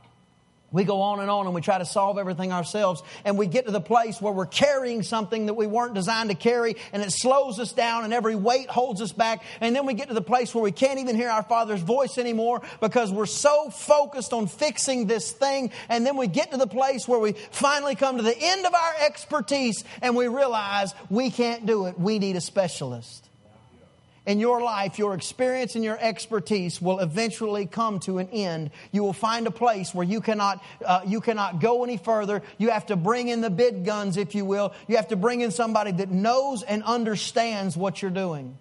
We 0.75 0.83
go 0.83 1.03
on 1.03 1.21
and 1.21 1.31
on 1.31 1.47
and 1.47 1.55
we 1.55 1.61
try 1.61 1.79
to 1.79 1.85
solve 1.85 2.19
everything 2.19 2.53
ourselves. 2.53 3.05
And 3.25 3.39
we 3.39 3.47
get 3.47 3.67
to 3.67 3.71
the 3.71 3.81
place 3.81 4.21
where 4.21 4.33
we're 4.33 4.45
carrying 4.45 5.05
something 5.05 5.47
that 5.47 5.55
we 5.55 5.69
weren't 5.69 5.95
designed 5.95 6.31
to 6.31 6.35
carry 6.35 6.75
and 6.93 7.01
it 7.01 7.13
slows 7.13 7.61
us 7.61 7.73
down 7.73 8.03
and 8.03 8.13
every 8.13 8.35
weight 8.35 8.69
holds 8.69 9.01
us 9.01 9.13
back. 9.13 9.45
And 9.61 9.77
then 9.77 9.87
we 9.87 9.95
get 9.95 10.09
to 10.09 10.15
the 10.15 10.21
place 10.21 10.53
where 10.53 10.65
we 10.65 10.73
can't 10.73 10.99
even 10.99 11.15
hear 11.15 11.31
our 11.31 11.45
Father's 11.45 11.81
voice 11.81 12.19
anymore 12.19 12.61
because 12.81 13.13
we're 13.13 13.27
so 13.27 13.71
focused 13.71 14.33
on 14.33 14.49
fixing 14.49 15.07
this 15.07 15.31
thing. 15.31 15.71
And 15.89 16.05
then 16.05 16.17
we 16.17 16.27
get 16.27 16.51
to 16.51 16.57
the 16.57 16.67
place 16.67 17.07
where 17.07 17.21
we 17.21 17.35
finally 17.53 17.95
come 17.95 18.17
to 18.17 18.25
the 18.25 18.37
end 18.37 18.67
of 18.67 18.75
our 18.75 18.95
expertise 19.07 19.85
and 20.03 20.17
we 20.17 20.27
realize 20.27 20.93
we 21.09 21.31
can't 21.31 21.67
do 21.67 21.87
it. 21.87 22.01
We 22.01 22.19
need 22.19 22.35
a 22.35 22.41
specialist 22.41 23.24
in 24.27 24.41
your 24.41 24.63
life, 24.63 24.99
your 24.99 25.15
experience 25.15 25.75
and 25.75 25.85
your 25.85 25.99
expertise 26.01 26.81
will 26.81 27.01
eventually 27.01 27.67
come 27.67 28.01
to 28.01 28.19
an 28.19 28.29
end. 28.31 28.71
You 28.91 29.03
will 29.03 29.13
find 29.13 29.47
a 29.47 29.51
place 29.51 29.95
where 29.95 30.07
you 30.07 30.21
cannot, 30.21 30.65
uh, 30.85 31.03
you 31.07 31.21
cannot 31.21 31.61
go 31.61 31.85
any 31.85 31.99
further. 31.99 32.43
You 32.57 32.71
have 32.71 32.87
to 32.87 32.97
bring 32.97 33.29
in 33.29 33.43
the 33.43 33.51
big 33.51 33.85
guns, 33.85 34.17
if 34.17 34.35
you 34.35 34.45
will. 34.45 34.73
You 34.89 34.97
have 34.97 35.09
to 35.09 35.17
bring 35.17 35.43
in 35.43 35.51
somebody 35.51 35.93
that 35.93 36.11
knows 36.11 36.63
and 36.63 36.83
understands 36.85 37.77
what 37.77 38.01
you're 38.01 38.11
doing. 38.11 38.57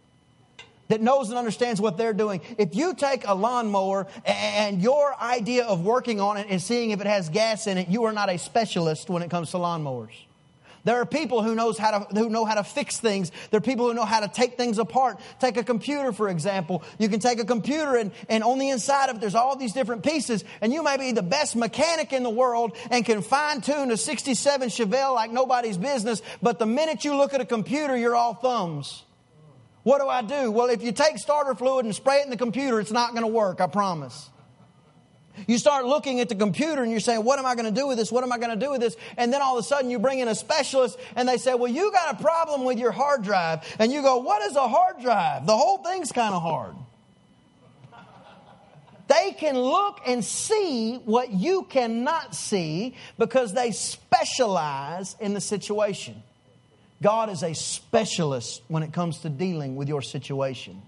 That 0.89 1.01
knows 1.01 1.29
and 1.29 1.37
understands 1.37 1.79
what 1.79 1.97
they're 1.97 2.13
doing. 2.13 2.41
If 2.57 2.75
you 2.75 2.93
take 2.93 3.25
a 3.25 3.33
lawnmower 3.33 4.07
and 4.25 4.81
your 4.81 5.15
idea 5.19 5.63
of 5.63 5.81
working 5.81 6.19
on 6.19 6.35
it 6.35 6.49
is 6.49 6.63
seeing 6.65 6.91
if 6.91 6.99
it 6.99 7.07
has 7.07 7.29
gas 7.29 7.67
in 7.67 7.77
it, 7.77 7.87
you 7.87 8.03
are 8.03 8.11
not 8.11 8.29
a 8.29 8.37
specialist 8.37 9.09
when 9.09 9.23
it 9.23 9.31
comes 9.31 9.51
to 9.51 9.57
lawnmowers. 9.57 10.11
There 10.83 10.97
are 10.97 11.05
people 11.05 11.41
who, 11.41 11.55
knows 11.55 11.77
how 11.77 11.99
to, 11.99 12.13
who 12.13 12.29
know 12.29 12.43
how 12.43 12.55
to 12.55 12.63
fix 12.63 12.99
things. 12.99 13.31
There 13.51 13.57
are 13.57 13.61
people 13.61 13.87
who 13.87 13.93
know 13.93 14.05
how 14.05 14.19
to 14.19 14.27
take 14.27 14.57
things 14.57 14.77
apart. 14.79 15.19
Take 15.39 15.55
a 15.55 15.63
computer, 15.63 16.11
for 16.11 16.27
example. 16.27 16.83
You 16.99 17.07
can 17.07 17.21
take 17.21 17.39
a 17.39 17.45
computer 17.45 17.95
and, 17.95 18.11
and 18.27 18.43
on 18.43 18.59
the 18.59 18.69
inside 18.69 19.09
of 19.09 19.17
it, 19.17 19.19
there's 19.21 19.35
all 19.35 19.55
these 19.55 19.71
different 19.71 20.03
pieces. 20.03 20.43
And 20.59 20.73
you 20.73 20.83
may 20.83 20.97
be 20.97 21.13
the 21.13 21.23
best 21.23 21.55
mechanic 21.55 22.11
in 22.11 22.23
the 22.23 22.29
world 22.29 22.75
and 22.91 23.05
can 23.05 23.21
fine 23.21 23.61
tune 23.61 23.91
a 23.91 23.97
67 23.97 24.69
Chevelle 24.69 25.15
like 25.15 25.31
nobody's 25.31 25.77
business. 25.77 26.21
But 26.41 26.59
the 26.59 26.65
minute 26.65 27.05
you 27.05 27.15
look 27.15 27.33
at 27.33 27.39
a 27.39 27.45
computer, 27.45 27.95
you're 27.95 28.15
all 28.15 28.33
thumbs. 28.33 29.03
What 29.83 29.99
do 29.99 30.07
I 30.07 30.21
do? 30.21 30.51
Well, 30.51 30.67
if 30.67 30.81
you 30.81 30.91
take 30.91 31.17
starter 31.17 31.55
fluid 31.55 31.85
and 31.85 31.95
spray 31.95 32.19
it 32.19 32.23
in 32.25 32.29
the 32.29 32.37
computer, 32.37 32.79
it's 32.79 32.91
not 32.91 33.11
going 33.11 33.23
to 33.23 33.27
work, 33.27 33.61
I 33.61 33.67
promise. 33.67 34.29
You 35.47 35.57
start 35.57 35.85
looking 35.85 36.19
at 36.19 36.29
the 36.29 36.35
computer 36.35 36.83
and 36.83 36.91
you're 36.91 36.99
saying, 36.99 37.23
What 37.23 37.39
am 37.39 37.45
I 37.45 37.55
going 37.55 37.65
to 37.65 37.79
do 37.79 37.87
with 37.87 37.97
this? 37.97 38.11
What 38.11 38.23
am 38.23 38.31
I 38.31 38.37
going 38.37 38.57
to 38.57 38.65
do 38.65 38.71
with 38.71 38.81
this? 38.81 38.95
And 39.17 39.33
then 39.33 39.41
all 39.41 39.57
of 39.57 39.63
a 39.63 39.67
sudden 39.67 39.89
you 39.89 39.99
bring 39.99 40.19
in 40.19 40.27
a 40.27 40.35
specialist 40.35 40.97
and 41.15 41.27
they 41.27 41.37
say, 41.37 41.55
Well, 41.55 41.71
you 41.71 41.91
got 41.91 42.19
a 42.19 42.21
problem 42.21 42.65
with 42.65 42.77
your 42.77 42.91
hard 42.91 43.23
drive. 43.23 43.75
And 43.79 43.91
you 43.91 44.01
go, 44.01 44.17
What 44.17 44.41
is 44.43 44.55
a 44.55 44.67
hard 44.67 45.01
drive? 45.01 45.45
The 45.45 45.57
whole 45.57 45.79
thing's 45.79 46.11
kind 46.11 46.33
of 46.33 46.41
hard. 46.41 46.75
They 49.07 49.31
can 49.31 49.57
look 49.57 49.99
and 50.07 50.23
see 50.23 50.95
what 51.05 51.31
you 51.31 51.63
cannot 51.63 52.33
see 52.33 52.95
because 53.17 53.53
they 53.53 53.71
specialize 53.71 55.15
in 55.19 55.33
the 55.33 55.41
situation. 55.41 56.23
God 57.01 57.29
is 57.29 57.43
a 57.43 57.53
specialist 57.53 58.61
when 58.69 58.81
it 58.81 58.93
comes 58.93 59.19
to 59.19 59.29
dealing 59.29 59.75
with 59.75 59.89
your 59.89 60.01
situation. 60.01 60.81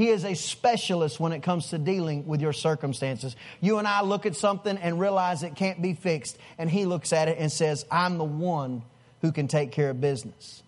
He 0.00 0.08
is 0.08 0.24
a 0.24 0.32
specialist 0.32 1.20
when 1.20 1.32
it 1.32 1.42
comes 1.42 1.68
to 1.68 1.78
dealing 1.78 2.26
with 2.26 2.40
your 2.40 2.54
circumstances. 2.54 3.36
You 3.60 3.76
and 3.76 3.86
I 3.86 4.00
look 4.00 4.24
at 4.24 4.34
something 4.34 4.78
and 4.78 4.98
realize 4.98 5.42
it 5.42 5.56
can't 5.56 5.82
be 5.82 5.92
fixed, 5.92 6.38
and 6.56 6.70
He 6.70 6.86
looks 6.86 7.12
at 7.12 7.28
it 7.28 7.36
and 7.38 7.52
says, 7.52 7.84
I'm 7.90 8.16
the 8.16 8.24
one 8.24 8.82
who 9.20 9.30
can 9.30 9.46
take 9.46 9.72
care 9.72 9.90
of 9.90 10.00
business. 10.00 10.62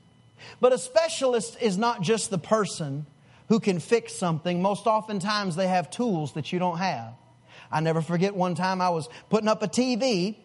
But 0.61 0.75
a 0.75 0.79
specialist 0.79 1.57
is 1.63 1.79
not 1.79 2.03
just 2.03 2.29
the 2.29 2.37
person 2.37 3.07
who 3.49 3.59
can 3.59 3.81
fix 3.81 4.15
something. 4.15 4.61
Most 4.61 4.87
oftentimes, 4.87 5.57
they 5.57 5.67
have 5.67 5.89
tools 5.89 6.35
that 6.35 6.53
you 6.53 6.59
don't 6.59 6.77
have. 6.77 7.15
I 7.71 7.81
never 7.81 8.03
forget 8.03 8.37
one 8.37 8.55
time 8.55 8.83
I 8.83 8.91
was 8.91 9.09
putting 9.31 9.49
up 9.49 9.63
a 9.63 9.67
TV 9.67 10.37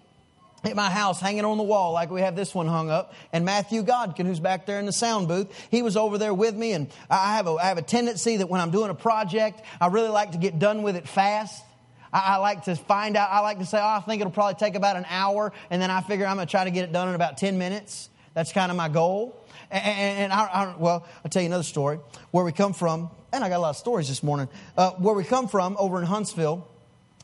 at 0.63 0.75
my 0.75 0.89
house 0.89 1.19
hanging 1.19 1.45
on 1.45 1.57
the 1.57 1.63
wall 1.63 1.93
like 1.93 2.09
we 2.09 2.21
have 2.21 2.35
this 2.35 2.53
one 2.53 2.67
hung 2.67 2.89
up. 2.89 3.13
And 3.31 3.45
matthew 3.45 3.83
godkin 3.83 4.25
who's 4.25 4.39
back 4.39 4.65
there 4.65 4.79
in 4.79 4.85
the 4.85 4.91
sound 4.91 5.27
booth 5.27 5.47
he 5.69 5.81
was 5.81 5.95
over 5.95 6.17
there 6.17 6.33
with 6.33 6.55
me. 6.55 6.73
And 6.73 6.89
i 7.09 7.35
have 7.35 7.47
a, 7.47 7.51
I 7.51 7.65
have 7.65 7.77
a 7.77 7.83
tendency 7.83 8.37
that 8.37 8.49
when 8.49 8.59
i'm 8.59 8.71
doing 8.71 8.89
a 8.89 8.95
project 8.95 9.61
i 9.79 9.87
really 9.87 10.09
like 10.09 10.31
to 10.31 10.37
get 10.37 10.59
done 10.59 10.81
with 10.81 10.95
it 10.95 11.07
fast. 11.07 11.63
I, 12.11 12.19
I 12.19 12.35
like 12.37 12.63
to 12.63 12.75
find 12.75 13.15
out 13.15 13.29
i 13.31 13.39
like 13.39 13.59
to 13.59 13.65
say 13.65 13.77
oh 13.79 13.85
i 13.85 13.99
think 14.01 14.21
it'll 14.21 14.31
probably 14.31 14.55
take 14.55 14.75
about 14.75 14.95
an 14.95 15.05
hour 15.09 15.53
and 15.69 15.81
then 15.81 15.91
i 15.91 16.01
figure 16.01 16.25
i'm 16.25 16.37
going 16.37 16.47
to 16.47 16.51
try 16.51 16.63
to 16.63 16.71
get 16.71 16.83
it 16.83 16.91
done 16.91 17.09
in 17.09 17.15
about 17.15 17.37
10 17.37 17.57
minutes. 17.57 18.09
That's 18.33 18.51
kind 18.51 18.69
of 18.69 18.77
my 18.77 18.87
goal. 18.87 19.35
And, 19.71 19.83
and, 19.83 20.19
and 20.19 20.33
I, 20.33 20.45
I, 20.45 20.75
well 20.77 21.05
i'll 21.23 21.29
tell 21.29 21.41
you 21.41 21.47
another 21.47 21.63
story. 21.63 21.99
Where 22.31 22.43
we 22.43 22.51
come 22.51 22.73
from 22.73 23.09
and 23.31 23.43
i 23.43 23.49
got 23.49 23.57
a 23.57 23.59
lot 23.59 23.69
of 23.69 23.77
stories 23.77 24.07
this 24.07 24.23
morning. 24.23 24.49
Uh, 24.75 24.91
where 24.91 25.13
we 25.13 25.23
come 25.23 25.47
from 25.47 25.75
over 25.79 25.99
in 25.99 26.05
huntsville 26.05 26.67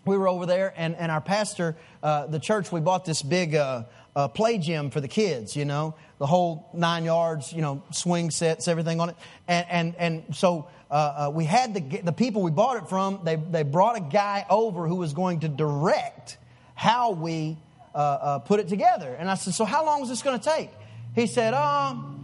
we 0.06 0.18
were 0.18 0.28
over 0.28 0.46
there, 0.46 0.74
and, 0.76 0.96
and 0.96 1.12
our 1.12 1.22
pastor, 1.22 1.76
uh, 2.02 2.28
the 2.28 2.40
church, 2.40 2.72
we 2.72 2.82
bought 2.82 3.06
this 3.06 3.22
big 3.22 3.56
uh, 3.56 3.84
uh, 4.16 4.28
play 4.28 4.58
gym 4.58 4.90
for 4.90 5.02
the 5.02 5.08
kids, 5.08 5.56
you 5.56 5.66
know, 5.66 5.96
the 6.20 6.28
whole 6.28 6.70
nine 6.74 7.06
yards, 7.06 7.54
you 7.54 7.62
know, 7.62 7.82
swing 7.92 8.30
sets, 8.30 8.68
everything 8.68 9.00
on 9.00 9.10
it. 9.10 9.16
And, 9.48 9.66
and, 9.70 9.96
and 9.98 10.36
so 10.36 10.68
uh, 10.92 10.94
uh, 11.28 11.32
we 11.32 11.46
had 11.46 11.74
the, 11.74 12.02
the 12.02 12.12
people 12.12 12.42
we 12.42 12.52
bought 12.52 12.78
it 12.78 12.90
from, 12.90 13.22
they, 13.24 13.36
they 13.36 13.64
brought 13.64 13.98
a 13.98 14.02
guy 14.02 14.46
over 14.50 14.88
who 14.88 14.96
was 14.96 15.14
going 15.14 15.40
to 15.42 15.48
direct 15.48 16.38
how 16.76 17.12
we 17.12 17.58
uh, 17.96 18.40
put 18.40 18.60
it 18.60 18.68
together. 18.68 19.14
And 19.14 19.30
I 19.30 19.36
said, 19.36 19.54
So 19.54 19.66
how 19.66 19.86
long 19.86 20.02
is 20.04 20.10
this 20.10 20.22
going 20.22 20.40
to 20.40 20.50
take? 20.50 20.70
He 21.16 21.28
said, 21.28 21.54
um, 21.54 22.24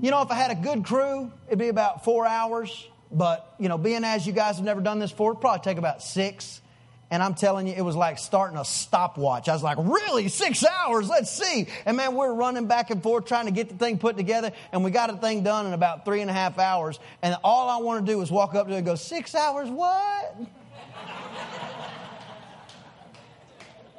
You 0.00 0.10
know, 0.10 0.22
if 0.22 0.30
I 0.30 0.34
had 0.34 0.50
a 0.50 0.54
good 0.54 0.84
crew, 0.84 1.30
it'd 1.48 1.58
be 1.58 1.68
about 1.68 2.04
four 2.04 2.26
hours. 2.26 2.86
But, 3.10 3.54
you 3.58 3.68
know, 3.68 3.78
being 3.78 4.04
as 4.04 4.26
you 4.26 4.32
guys 4.32 4.56
have 4.56 4.64
never 4.64 4.80
done 4.80 4.98
this 4.98 5.10
before, 5.10 5.34
probably 5.34 5.60
take 5.60 5.78
about 5.78 6.02
six. 6.02 6.60
And 7.10 7.22
I'm 7.22 7.34
telling 7.34 7.68
you, 7.68 7.74
it 7.74 7.82
was 7.82 7.94
like 7.94 8.18
starting 8.18 8.58
a 8.58 8.64
stopwatch. 8.64 9.48
I 9.48 9.52
was 9.52 9.62
like, 9.62 9.78
really? 9.78 10.26
Six 10.28 10.64
hours? 10.66 11.08
Let's 11.08 11.30
see. 11.30 11.68
And 11.84 11.96
man, 11.96 12.16
we're 12.16 12.34
running 12.34 12.66
back 12.66 12.90
and 12.90 13.00
forth 13.00 13.26
trying 13.26 13.46
to 13.46 13.52
get 13.52 13.68
the 13.68 13.76
thing 13.76 13.98
put 13.98 14.16
together. 14.16 14.50
And 14.72 14.82
we 14.82 14.90
got 14.90 15.10
the 15.10 15.16
thing 15.16 15.44
done 15.44 15.66
in 15.66 15.72
about 15.72 16.04
three 16.04 16.20
and 16.20 16.28
a 16.28 16.32
half 16.32 16.58
hours. 16.58 16.98
And 17.22 17.36
all 17.44 17.68
I 17.68 17.76
want 17.76 18.04
to 18.04 18.12
do 18.12 18.20
is 18.22 18.30
walk 18.30 18.56
up 18.56 18.66
to 18.66 18.74
it 18.74 18.78
and 18.78 18.86
go, 18.86 18.96
six 18.96 19.36
hours? 19.36 19.70
What? 19.70 20.36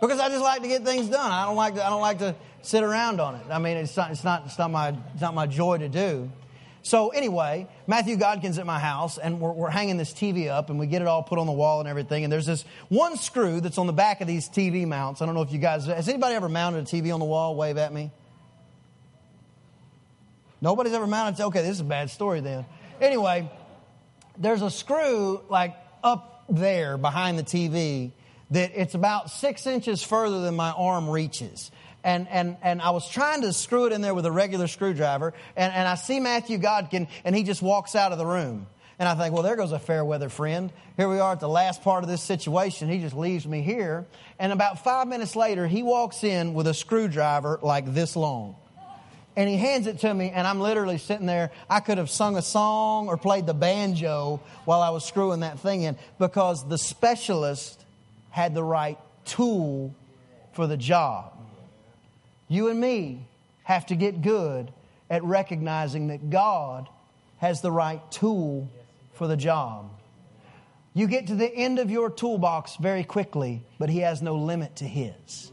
because 0.02 0.20
I 0.20 0.28
just 0.28 0.44
like 0.44 0.62
to 0.64 0.68
get 0.68 0.84
things 0.84 1.08
done. 1.08 1.32
I 1.32 1.46
don't 1.46 1.56
like 1.56 1.76
to, 1.76 1.86
I 1.86 1.90
don't 1.90 2.02
like 2.02 2.20
to 2.20 2.36
sit 2.62 2.84
around 2.84 3.22
on 3.22 3.36
it. 3.36 3.46
I 3.50 3.60
mean, 3.60 3.78
it's 3.78 3.96
not, 3.96 4.12
it's 4.12 4.26
not, 4.26 4.48
it's 4.48 4.58
not, 4.58 4.70
my, 4.70 4.90
it's 5.14 5.22
not 5.22 5.34
my 5.34 5.48
joy 5.48 5.78
to 5.78 5.88
do. 5.88 6.30
So 6.88 7.10
anyway, 7.10 7.68
Matthew 7.86 8.16
Godkin's 8.16 8.58
at 8.60 8.66
my 8.66 8.80
house, 8.80 9.18
and 9.18 9.42
we're, 9.42 9.52
we're, 9.52 9.70
hanging 9.70 9.98
this 9.98 10.14
TV 10.14 10.48
up, 10.48 10.70
and 10.70 10.80
we 10.80 10.88
get 10.88 11.02
it 11.02 11.08
all 11.10 11.22
put 11.22 11.38
on 11.38 11.46
the 11.46 11.52
wall 11.52 11.82
and 11.82 11.90
everything. 11.90 12.24
And 12.24 12.32
there's 12.32 12.46
this 12.46 12.64
one 12.88 13.18
screw 13.18 13.60
that's 13.60 13.78
on 13.78 13.88
the 13.88 13.94
back 13.94 14.22
of 14.22 14.28
these 14.28 14.48
TV 14.48 14.88
mounts. 14.88 15.22
I 15.22 15.26
don't 15.26 15.36
know 15.36 15.42
if 15.42 15.52
you 15.52 15.60
guys 15.60 15.86
has 15.88 16.08
anybody 16.08 16.36
ever 16.36 16.48
mounted 16.48 16.84
a 16.84 16.88
TV 16.88 17.14
on 17.14 17.20
the 17.20 17.26
wall? 17.26 17.58
Wave 17.58 17.78
at 17.78 17.94
me. 17.94 18.10
Nobody's 20.62 20.94
ever 20.94 21.08
mounted. 21.08 21.44
Okay, 21.44 21.62
this 21.62 21.72
is 21.72 21.82
a 21.82 21.84
bad 21.84 22.10
story 22.10 22.40
then. 22.40 22.66
Anyway, 23.02 23.52
there's 24.38 24.62
a 24.62 24.72
screw 24.72 25.42
like 25.50 25.76
up 26.06 26.46
there 26.48 26.98
behind 26.98 27.38
the 27.38 27.44
TV 27.44 28.14
that 28.52 28.72
it's 28.76 28.96
about 28.96 29.30
six 29.30 29.68
inches 29.68 30.02
further 30.02 30.40
than 30.40 30.56
my 30.56 30.72
arm 30.72 31.10
reaches 31.10 31.70
and, 32.04 32.28
and, 32.30 32.58
and 32.62 32.82
I 32.82 32.92
was 32.92 33.10
trying 33.10 33.42
to 33.42 33.54
screw 33.54 33.86
it 33.86 33.94
in 33.94 34.02
there 34.02 34.14
with 34.14 34.26
a 34.26 34.32
regular 34.32 34.68
screwdriver, 34.68 35.34
and, 35.56 35.74
and 35.74 35.88
I 35.88 35.96
see 35.96 36.20
Matthew 36.20 36.58
Godkin, 36.58 37.08
and 37.26 37.36
he 37.36 37.44
just 37.44 37.62
walks 37.62 37.96
out 37.96 38.12
of 38.12 38.18
the 38.18 38.26
room. 38.26 38.68
And 39.00 39.08
I 39.08 39.14
think, 39.16 39.34
well, 39.34 39.44
there 39.44 39.56
goes 39.56 39.72
a 39.72 39.80
fair 39.80 40.04
weather 40.04 40.30
friend. 40.30 40.72
Here 40.96 41.08
we 41.08 41.20
are 41.20 41.34
at 41.34 41.40
the 41.40 41.50
last 41.50 41.84
part 41.84 42.04
of 42.04 42.10
this 42.10 42.24
situation. 42.24 42.90
He 42.90 43.00
just 43.00 43.16
leaves 43.16 43.46
me 43.46 43.62
here. 43.62 44.08
And 44.40 44.52
about 44.52 44.84
five 44.84 45.08
minutes 45.08 45.36
later, 45.36 45.68
he 45.68 45.84
walks 45.84 46.24
in 46.24 46.56
with 46.56 46.66
a 46.66 46.74
screwdriver 46.74 47.60
like 47.62 47.94
this 47.94 48.16
long. 48.16 48.56
And 49.36 49.48
he 49.48 49.56
hands 49.56 49.86
it 49.86 50.00
to 50.00 50.12
me, 50.12 50.32
and 50.32 50.48
I'm 50.48 50.60
literally 50.60 50.98
sitting 50.98 51.28
there. 51.28 51.52
I 51.70 51.80
could 51.80 52.00
have 52.00 52.10
sung 52.10 52.38
a 52.38 52.42
song 52.42 53.08
or 53.08 53.18
played 53.18 53.46
the 53.46 53.54
banjo 53.54 54.42
while 54.66 54.82
I 54.82 54.90
was 54.90 55.06
screwing 55.06 55.42
that 55.42 55.60
thing 55.60 55.84
in 55.84 55.96
because 56.18 56.68
the 56.68 56.80
specialist 56.80 57.86
had 58.32 58.56
the 58.56 58.64
right 58.64 58.98
tool 59.26 59.94
for 60.54 60.66
the 60.66 60.76
job. 60.76 61.37
You 62.48 62.70
and 62.70 62.80
me 62.80 63.28
have 63.64 63.86
to 63.88 63.96
get 63.96 64.22
good 64.22 64.72
at 65.10 65.24
recognizing 65.24 66.08
that 66.08 66.30
God 66.30 66.88
has 67.38 67.62
the 67.62 67.72
right 67.72 68.02
tool 68.12 68.70
for 69.14 69.28
the 69.28 69.38
job. 69.38 69.90
You 70.94 71.08
get 71.08 71.28
to 71.28 71.36
the 71.36 71.54
end 71.54 71.80
of 71.80 71.92
your 71.92 72.10
toolbox 72.10 72.78
very 72.78 73.04
quickly, 73.04 73.62
but 73.78 73.90
He 73.90 74.00
has 74.00 74.22
no 74.22 74.36
limit 74.36 74.78
to 74.78 74.86
His. 74.86 75.52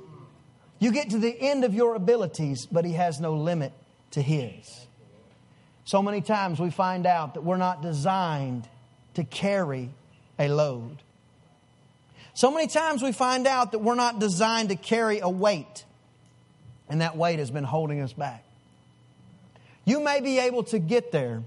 You 0.78 0.92
get 0.92 1.10
to 1.10 1.18
the 1.18 1.38
end 1.38 1.64
of 1.64 1.74
your 1.74 1.94
abilities, 1.94 2.66
but 2.66 2.84
He 2.84 2.92
has 2.92 3.20
no 3.20 3.34
limit 3.34 3.72
to 4.12 4.22
His. 4.22 4.86
So 5.84 6.02
many 6.02 6.22
times 6.22 6.60
we 6.60 6.70
find 6.70 7.06
out 7.06 7.34
that 7.34 7.42
we're 7.42 7.58
not 7.58 7.82
designed 7.82 8.66
to 9.14 9.24
carry 9.24 9.90
a 10.38 10.48
load. 10.48 10.96
So 12.32 12.50
many 12.50 12.66
times 12.66 13.02
we 13.02 13.12
find 13.12 13.46
out 13.46 13.72
that 13.72 13.80
we're 13.80 13.94
not 13.94 14.18
designed 14.18 14.70
to 14.70 14.76
carry 14.76 15.20
a 15.20 15.28
weight, 15.28 15.84
and 16.88 17.00
that 17.00 17.16
weight 17.16 17.38
has 17.38 17.50
been 17.50 17.64
holding 17.64 18.00
us 18.00 18.12
back. 18.12 18.44
You 19.84 20.00
may 20.00 20.20
be 20.20 20.38
able 20.38 20.64
to 20.64 20.78
get 20.78 21.12
there, 21.12 21.42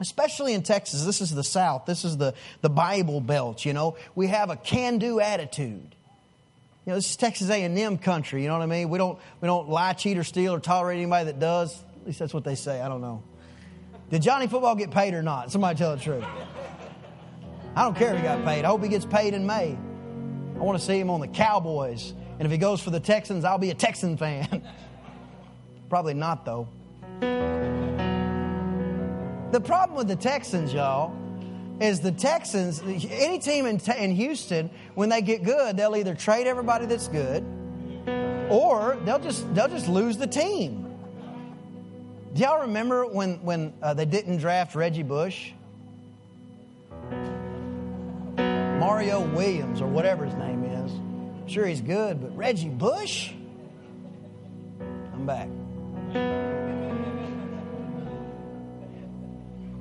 especially 0.00 0.54
in 0.54 0.62
Texas. 0.62 1.04
This 1.04 1.20
is 1.20 1.34
the 1.34 1.44
South, 1.44 1.86
this 1.86 2.04
is 2.04 2.16
the, 2.16 2.34
the 2.60 2.70
Bible 2.70 3.20
Belt, 3.20 3.64
you 3.64 3.72
know. 3.72 3.96
We 4.14 4.28
have 4.28 4.50
a 4.50 4.56
can 4.56 4.98
do 4.98 5.20
attitude. 5.20 5.94
You 6.86 6.92
know, 6.92 6.94
this 6.94 7.10
is 7.10 7.16
Texas 7.16 7.50
A&M 7.50 7.98
country, 7.98 8.42
you 8.42 8.48
know 8.48 8.54
what 8.54 8.62
I 8.62 8.66
mean? 8.66 8.88
We 8.88 8.96
don't, 8.96 9.18
we 9.40 9.46
don't 9.46 9.68
lie, 9.68 9.92
cheat, 9.92 10.16
or 10.16 10.24
steal 10.24 10.54
or 10.54 10.60
tolerate 10.60 10.96
anybody 10.96 11.26
that 11.26 11.38
does. 11.38 11.76
At 12.00 12.06
least 12.06 12.18
that's 12.18 12.32
what 12.32 12.44
they 12.44 12.54
say. 12.54 12.80
I 12.80 12.88
don't 12.88 13.02
know. 13.02 13.22
Did 14.10 14.22
Johnny 14.22 14.46
Football 14.46 14.74
get 14.74 14.90
paid 14.90 15.12
or 15.12 15.22
not? 15.22 15.52
Somebody 15.52 15.76
tell 15.76 15.94
the 15.94 16.02
truth. 16.02 16.24
I 17.76 17.82
don't 17.82 17.94
care 17.94 18.14
if 18.14 18.16
he 18.16 18.22
got 18.22 18.42
paid. 18.44 18.64
I 18.64 18.68
hope 18.68 18.82
he 18.82 18.88
gets 18.88 19.04
paid 19.04 19.34
in 19.34 19.46
May. 19.46 19.76
I 20.56 20.58
want 20.58 20.78
to 20.78 20.84
see 20.84 20.98
him 20.98 21.10
on 21.10 21.20
the 21.20 21.28
Cowboys. 21.28 22.14
And 22.38 22.46
if 22.46 22.52
he 22.52 22.58
goes 22.58 22.80
for 22.80 22.90
the 22.90 23.00
Texans, 23.00 23.44
I'll 23.44 23.58
be 23.58 23.70
a 23.70 23.74
Texan 23.74 24.16
fan. 24.16 24.62
Probably 25.88 26.14
not, 26.14 26.44
though. 26.44 26.68
The 29.50 29.60
problem 29.60 29.96
with 29.96 30.08
the 30.08 30.16
Texans, 30.16 30.72
y'all, 30.72 31.16
is 31.80 32.00
the 32.00 32.12
Texans, 32.12 32.82
any 32.82 33.38
team 33.38 33.66
in, 33.66 33.80
in 33.96 34.12
Houston, 34.12 34.70
when 34.94 35.08
they 35.08 35.22
get 35.22 35.42
good, 35.42 35.76
they'll 35.76 35.96
either 35.96 36.14
trade 36.14 36.46
everybody 36.46 36.86
that's 36.86 37.08
good 37.08 37.44
or 38.50 38.98
they'll 39.04 39.18
just, 39.18 39.52
they'll 39.54 39.68
just 39.68 39.88
lose 39.88 40.16
the 40.16 40.26
team. 40.26 40.84
Do 42.34 42.42
y'all 42.42 42.60
remember 42.60 43.06
when, 43.06 43.42
when 43.42 43.72
uh, 43.82 43.94
they 43.94 44.04
didn't 44.04 44.38
draft 44.38 44.74
Reggie 44.74 45.02
Bush? 45.02 45.52
Mario 48.78 49.20
Williams, 49.34 49.80
or 49.80 49.88
whatever 49.88 50.24
his 50.24 50.34
name 50.34 50.57
sure 51.50 51.66
he's 51.66 51.80
good, 51.80 52.20
but 52.20 52.36
Reggie 52.36 52.68
Bush? 52.68 53.32
I'm 54.80 55.26
back. 55.26 55.48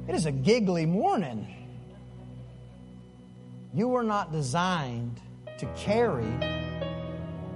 It 0.07 0.15
is 0.15 0.25
a 0.25 0.31
giggly 0.31 0.85
morning. 0.85 1.53
You 3.73 3.89
were 3.89 4.03
not 4.03 4.31
designed 4.31 5.19
to 5.57 5.65
carry 5.75 6.31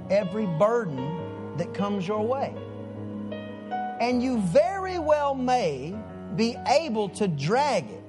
every 0.09 0.45
burden 0.45 1.55
that 1.57 1.73
comes 1.73 2.07
your 2.07 2.25
way. 2.25 2.53
And 3.99 4.21
you 4.21 4.39
very 4.41 4.99
well 4.99 5.35
may 5.35 5.95
be 6.35 6.55
able 6.67 7.09
to 7.09 7.27
drag 7.27 7.89
it. 7.89 8.03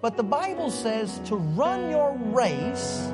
But 0.00 0.16
the 0.16 0.22
Bible 0.22 0.70
says 0.70 1.20
to 1.26 1.36
run 1.36 1.90
your 1.90 2.16
race 2.16 3.12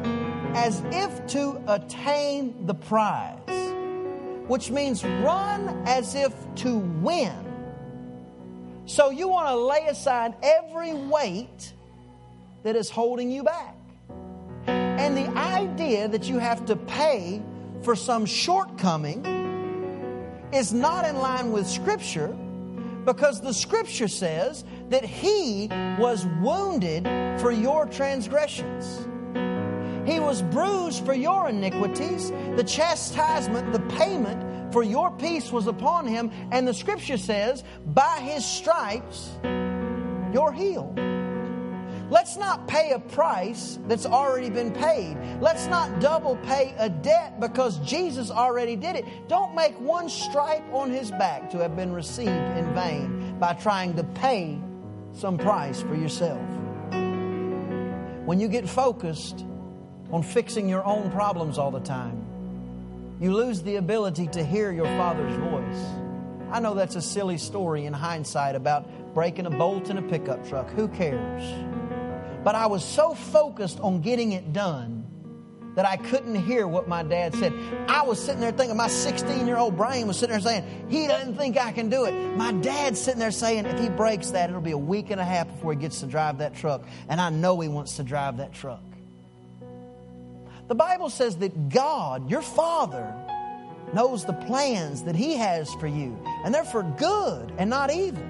as 0.55 0.83
if 0.87 1.27
to 1.29 1.63
attain 1.69 2.67
the 2.67 2.75
prize, 2.75 3.39
which 4.49 4.71
means 4.71 5.05
run 5.05 5.83
as 5.87 6.15
if 6.15 6.35
to 6.57 6.79
win. 6.79 7.33
So 8.87 9.11
you 9.11 9.29
want 9.29 9.49
to 9.49 9.57
lay 9.57 9.87
aside 9.87 10.35
every 10.43 10.95
weight 10.95 11.73
that 12.63 12.77
is 12.77 12.91
holding 12.91 13.31
you 13.31 13.45
back. 13.45 13.77
And 14.67 15.17
the 15.17 15.29
idea 15.39 16.09
that 16.09 16.29
you 16.29 16.39
have 16.39 16.67
to 16.67 16.77
pay 16.77 17.43
for 17.83 17.95
some 17.95 18.27
shortcoming 18.27 19.25
is 20.53 20.73
not 20.73 21.05
in 21.05 21.17
line 21.17 21.53
with 21.53 21.67
Scripture 21.67 22.37
because 23.05 23.41
the 23.41 23.55
Scripture 23.55 24.09
says 24.09 24.65
that 24.89 25.05
He 25.05 25.69
was 25.99 26.27
wounded 26.41 27.05
for 27.41 27.51
your 27.51 27.87
transgressions. 27.87 29.07
He 30.07 30.21
was 30.21 30.43
bruised 30.43 31.05
for 31.05 31.15
your 31.15 31.49
iniquities. 31.49 32.31
The 32.57 32.65
chastisement, 32.65 33.73
the 33.73 33.81
payment 33.97 34.73
for 34.73 34.83
your 34.83 35.11
peace 35.13 35.51
was 35.53 35.67
upon 35.67 36.07
him. 36.07 36.31
And 36.51 36.67
the 36.67 36.75
scripture 36.75 37.19
says, 37.19 37.65
by 37.87 38.21
his 38.21 38.45
stripes, 38.45 39.31
you're 40.33 40.53
healed. 40.53 40.99
Let's 42.11 42.37
not 42.37 42.67
pay 42.67 42.91
a 42.91 42.99
price 42.99 43.79
that's 43.87 44.05
already 44.05 44.51
been 44.51 44.73
paid. 44.73 45.17
Let's 45.41 45.67
not 45.67 46.01
double 46.01 46.35
pay 46.39 46.75
a 46.77 46.89
debt 46.89 47.39
because 47.39 47.79
Jesus 47.79 48.33
already 48.33 48.75
did 48.75 48.97
it. 48.97 49.05
Don't 49.29 49.55
make 49.55 49.79
one 49.81 50.09
stripe 50.09 50.65
on 50.73 50.91
his 50.91 51.13
back 51.13 51.49
to 51.51 51.59
have 51.59 51.77
been 51.77 51.93
received 51.93 52.29
in 52.29 52.75
vain 52.75 53.39
by 53.39 53.53
trying 53.55 53.95
to 53.95 54.03
pay 54.03 54.61
some 55.13 55.39
price 55.39 55.83
for 55.83 55.95
yourself. 55.95 56.43
When 58.27 58.41
you 58.41 58.49
get 58.49 58.69
focused 58.69 59.47
on 60.13 60.23
fixing 60.23 60.69
your 60.69 60.85
own 60.85 61.11
problems 61.11 61.59
all 61.59 61.71
the 61.71 61.81
time, 61.81 62.25
you 63.21 63.35
lose 63.35 63.63
the 63.63 63.77
ability 63.77 64.29
to 64.29 64.45
hear 64.45 64.73
your 64.73 64.87
Father's 64.87 65.37
voice. 65.37 65.85
I 66.51 66.61
know 66.61 66.75
that's 66.75 66.97
a 66.97 67.03
silly 67.03 67.39
story 67.39 67.87
in 67.87 67.93
hindsight 67.93 68.57
about 68.57 68.89
breaking 69.15 69.47
a 69.47 69.51
bolt 69.51 69.91
in 69.91 69.99
a 69.99 70.03
pickup 70.03 70.49
truck. 70.49 70.71
Who 70.71 70.89
cares? 70.89 71.43
But 72.43 72.55
I 72.55 72.67
was 72.67 72.85
so 72.85 73.15
focused 73.15 73.79
on 73.81 74.01
getting 74.01 74.33
it 74.33 74.53
done 74.53 75.07
that 75.75 75.87
I 75.87 75.97
couldn't 75.97 76.35
hear 76.35 76.67
what 76.67 76.89
my 76.89 77.03
dad 77.03 77.35
said. 77.35 77.53
I 77.89 78.03
was 78.03 78.23
sitting 78.23 78.41
there 78.41 78.51
thinking, 78.51 78.77
my 78.77 78.89
16 78.89 79.47
year 79.47 79.57
old 79.57 79.77
brain 79.77 80.07
was 80.07 80.19
sitting 80.19 80.33
there 80.33 80.41
saying, 80.41 80.87
he 80.89 81.07
doesn't 81.07 81.37
think 81.37 81.57
I 81.57 81.73
can 81.73 81.89
do 81.89 82.05
it. 82.05 82.13
My 82.37 82.53
dad's 82.53 83.01
sitting 83.01 83.21
there 83.21 83.31
saying, 83.31 83.67
if 83.67 83.79
he 83.79 83.89
breaks 83.89 84.31
that, 84.31 84.51
it'll 84.51 84.61
be 84.61 84.73
a 84.73 84.79
week 84.79 85.11
and 85.11 85.21
a 85.21 85.25
half 85.25 85.47
before 85.47 85.73
he 85.73 85.79
gets 85.79 86.01
to 86.01 86.07
drive 86.07 86.39
that 86.39 86.57
truck. 86.57 86.83
And 87.09 87.21
I 87.21 87.31
know 87.31 87.61
he 87.61 87.69
wants 87.69 87.97
to 87.97 88.03
drive 88.03 88.39
that 88.39 88.53
truck. 88.53 88.83
The 90.71 90.77
Bible 90.77 91.11
says 91.11 91.39
that 91.39 91.69
God, 91.69 92.31
your 92.31 92.43
Father, 92.43 93.13
knows 93.93 94.25
the 94.25 94.35
plans 94.35 95.03
that 95.03 95.17
He 95.17 95.35
has 95.35 95.75
for 95.75 95.89
you, 95.89 96.17
and 96.45 96.55
they're 96.55 96.63
for 96.63 96.85
good 96.85 97.53
and 97.59 97.69
not 97.69 97.93
evil. 97.93 98.23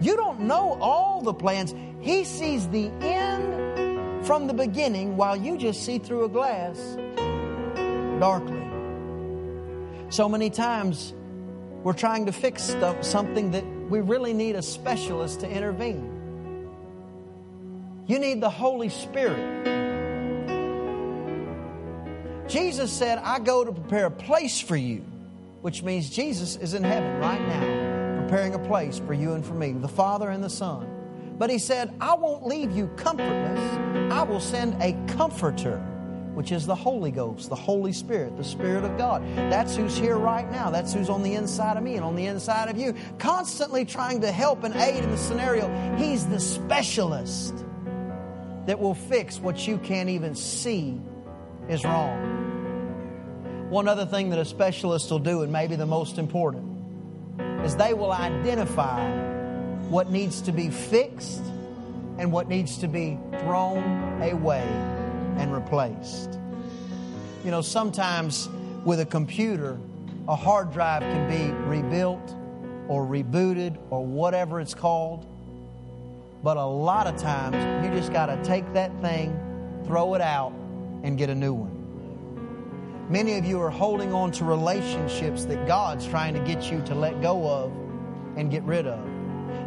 You 0.00 0.16
don't 0.16 0.40
know 0.40 0.76
all 0.80 1.22
the 1.22 1.32
plans. 1.32 1.72
He 2.00 2.24
sees 2.24 2.66
the 2.70 2.88
end 3.00 4.26
from 4.26 4.48
the 4.48 4.54
beginning 4.54 5.16
while 5.16 5.36
you 5.36 5.56
just 5.56 5.84
see 5.86 6.00
through 6.00 6.24
a 6.24 6.28
glass 6.28 6.76
darkly. 8.18 8.68
So 10.10 10.28
many 10.28 10.50
times 10.50 11.14
we're 11.84 11.92
trying 11.92 12.26
to 12.26 12.32
fix 12.32 12.64
stuff, 12.64 13.04
something 13.04 13.52
that 13.52 13.64
we 13.88 14.00
really 14.00 14.32
need 14.32 14.56
a 14.56 14.62
specialist 14.62 15.38
to 15.40 15.48
intervene. 15.48 16.10
You 18.08 18.18
need 18.18 18.40
the 18.40 18.50
Holy 18.50 18.88
Spirit. 18.88 19.87
Jesus 22.48 22.90
said, 22.90 23.18
I 23.18 23.38
go 23.40 23.62
to 23.62 23.72
prepare 23.72 24.06
a 24.06 24.10
place 24.10 24.58
for 24.58 24.76
you, 24.76 25.04
which 25.60 25.82
means 25.82 26.08
Jesus 26.08 26.56
is 26.56 26.72
in 26.72 26.82
heaven 26.82 27.20
right 27.20 27.40
now, 27.40 28.22
preparing 28.22 28.54
a 28.54 28.58
place 28.58 28.98
for 28.98 29.12
you 29.12 29.34
and 29.34 29.44
for 29.44 29.52
me, 29.52 29.72
the 29.72 29.88
Father 29.88 30.30
and 30.30 30.42
the 30.42 30.48
Son. 30.48 30.88
But 31.36 31.50
he 31.50 31.58
said, 31.58 31.94
I 32.00 32.14
won't 32.14 32.46
leave 32.46 32.72
you 32.72 32.88
comfortless. 32.96 34.12
I 34.12 34.22
will 34.22 34.40
send 34.40 34.82
a 34.82 34.92
comforter, 35.14 35.78
which 36.32 36.50
is 36.50 36.64
the 36.64 36.74
Holy 36.74 37.10
Ghost, 37.10 37.50
the 37.50 37.54
Holy 37.54 37.92
Spirit, 37.92 38.38
the 38.38 38.44
Spirit 38.44 38.82
of 38.82 38.96
God. 38.96 39.22
That's 39.36 39.76
who's 39.76 39.96
here 39.96 40.16
right 40.16 40.50
now. 40.50 40.70
That's 40.70 40.94
who's 40.94 41.10
on 41.10 41.22
the 41.22 41.34
inside 41.34 41.76
of 41.76 41.82
me 41.82 41.96
and 41.96 42.04
on 42.04 42.16
the 42.16 42.26
inside 42.26 42.70
of 42.70 42.78
you, 42.78 42.94
constantly 43.18 43.84
trying 43.84 44.22
to 44.22 44.32
help 44.32 44.64
and 44.64 44.74
aid 44.74 45.04
in 45.04 45.10
the 45.10 45.18
scenario. 45.18 45.68
He's 45.96 46.26
the 46.26 46.40
specialist 46.40 47.54
that 48.64 48.80
will 48.80 48.94
fix 48.94 49.38
what 49.38 49.66
you 49.68 49.76
can't 49.78 50.08
even 50.08 50.34
see 50.34 50.98
is 51.68 51.84
wrong. 51.84 52.37
One 53.68 53.86
other 53.86 54.06
thing 54.06 54.30
that 54.30 54.38
a 54.38 54.46
specialist 54.46 55.10
will 55.10 55.18
do, 55.18 55.42
and 55.42 55.52
maybe 55.52 55.76
the 55.76 55.84
most 55.84 56.16
important, 56.16 56.64
is 57.64 57.76
they 57.76 57.92
will 57.92 58.12
identify 58.12 59.06
what 59.90 60.10
needs 60.10 60.40
to 60.42 60.52
be 60.52 60.70
fixed 60.70 61.42
and 62.18 62.32
what 62.32 62.48
needs 62.48 62.78
to 62.78 62.88
be 62.88 63.18
thrown 63.40 64.22
away 64.22 64.66
and 65.36 65.52
replaced. 65.52 66.38
You 67.44 67.50
know, 67.50 67.60
sometimes 67.60 68.48
with 68.84 69.00
a 69.00 69.06
computer, 69.06 69.78
a 70.28 70.34
hard 70.34 70.72
drive 70.72 71.02
can 71.02 71.28
be 71.28 71.52
rebuilt 71.68 72.34
or 72.88 73.06
rebooted 73.06 73.76
or 73.90 74.04
whatever 74.04 74.60
it's 74.60 74.74
called. 74.74 75.26
But 76.42 76.56
a 76.56 76.64
lot 76.64 77.06
of 77.06 77.16
times, 77.16 77.56
you 77.84 77.94
just 77.94 78.12
got 78.12 78.26
to 78.26 78.42
take 78.42 78.72
that 78.72 78.98
thing, 79.02 79.38
throw 79.84 80.14
it 80.14 80.22
out, 80.22 80.52
and 81.02 81.18
get 81.18 81.28
a 81.28 81.34
new 81.34 81.52
one. 81.52 81.77
Many 83.08 83.38
of 83.38 83.46
you 83.46 83.58
are 83.62 83.70
holding 83.70 84.12
on 84.12 84.32
to 84.32 84.44
relationships 84.44 85.46
that 85.46 85.66
God's 85.66 86.06
trying 86.06 86.34
to 86.34 86.40
get 86.40 86.70
you 86.70 86.82
to 86.82 86.94
let 86.94 87.22
go 87.22 87.48
of 87.48 87.72
and 88.36 88.50
get 88.50 88.62
rid 88.64 88.86
of. 88.86 89.02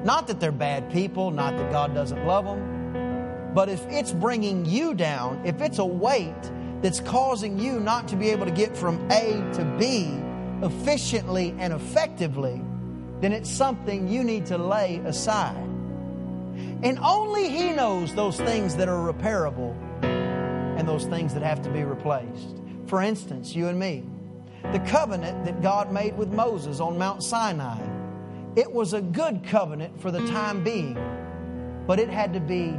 Not 0.05 0.27
that 0.27 0.39
they're 0.39 0.51
bad 0.51 0.91
people, 0.91 1.31
not 1.31 1.57
that 1.57 1.71
God 1.71 1.95
doesn't 1.95 2.25
love 2.27 2.45
them, 2.45 3.51
but 3.55 3.67
if 3.67 3.83
it's 3.89 4.11
bringing 4.11 4.65
you 4.65 4.93
down, 4.93 5.41
if 5.43 5.59
it's 5.59 5.79
a 5.79 5.85
weight 5.85 6.51
that's 6.83 6.99
causing 6.99 7.57
you 7.57 7.79
not 7.79 8.07
to 8.09 8.15
be 8.15 8.29
able 8.29 8.45
to 8.45 8.51
get 8.51 8.77
from 8.77 9.09
A 9.11 9.31
to 9.53 9.65
B 9.79 10.19
efficiently 10.61 11.55
and 11.57 11.73
effectively, 11.73 12.61
then 13.21 13.33
it's 13.33 13.49
something 13.49 14.07
you 14.07 14.23
need 14.23 14.45
to 14.47 14.57
lay 14.59 14.97
aside. 14.97 15.55
And 16.83 16.99
only 17.01 17.49
He 17.49 17.71
knows 17.71 18.13
those 18.13 18.37
things 18.37 18.75
that 18.75 18.87
are 18.87 19.11
repairable 19.11 19.75
and 20.03 20.87
those 20.87 21.05
things 21.05 21.33
that 21.33 21.41
have 21.41 21.63
to 21.63 21.69
be 21.71 21.83
replaced. 21.83 22.60
For 22.91 23.01
instance, 23.01 23.55
you 23.55 23.69
and 23.69 23.79
me, 23.79 24.03
the 24.73 24.79
covenant 24.79 25.45
that 25.45 25.61
God 25.61 25.93
made 25.93 26.17
with 26.17 26.33
Moses 26.33 26.81
on 26.81 26.97
Mount 26.97 27.23
Sinai, 27.23 27.81
it 28.57 28.69
was 28.69 28.91
a 28.91 28.99
good 28.99 29.45
covenant 29.45 30.01
for 30.01 30.11
the 30.11 30.19
time 30.27 30.61
being, 30.61 30.97
but 31.87 32.01
it 32.01 32.09
had 32.09 32.33
to 32.33 32.41
be 32.41 32.77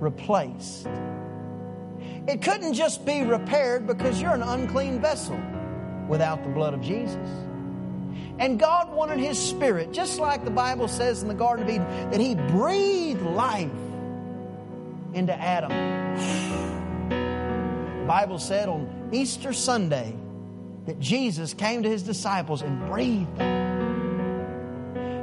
replaced. 0.00 0.88
It 2.26 2.42
couldn't 2.42 2.74
just 2.74 3.06
be 3.06 3.22
repaired 3.22 3.86
because 3.86 4.20
you're 4.20 4.34
an 4.34 4.42
unclean 4.42 5.00
vessel 5.00 5.40
without 6.08 6.42
the 6.42 6.50
blood 6.50 6.74
of 6.74 6.80
Jesus. 6.80 7.30
And 8.40 8.58
God 8.58 8.92
wanted 8.92 9.20
His 9.20 9.38
Spirit, 9.38 9.92
just 9.92 10.18
like 10.18 10.44
the 10.44 10.50
Bible 10.50 10.88
says 10.88 11.22
in 11.22 11.28
the 11.28 11.34
Garden 11.34 11.66
of 11.66 11.70
Eden, 11.70 12.10
that 12.10 12.18
He 12.18 12.34
breathed 12.34 13.22
life 13.22 13.70
into 15.14 15.32
Adam. 15.32 15.70
The 18.02 18.08
Bible 18.08 18.40
said 18.40 18.68
on 18.68 19.01
Easter 19.12 19.52
Sunday 19.52 20.14
that 20.86 20.98
Jesus 20.98 21.54
came 21.54 21.82
to 21.82 21.88
His 21.88 22.02
disciples 22.02 22.62
and 22.62 22.86
breathed 22.88 23.38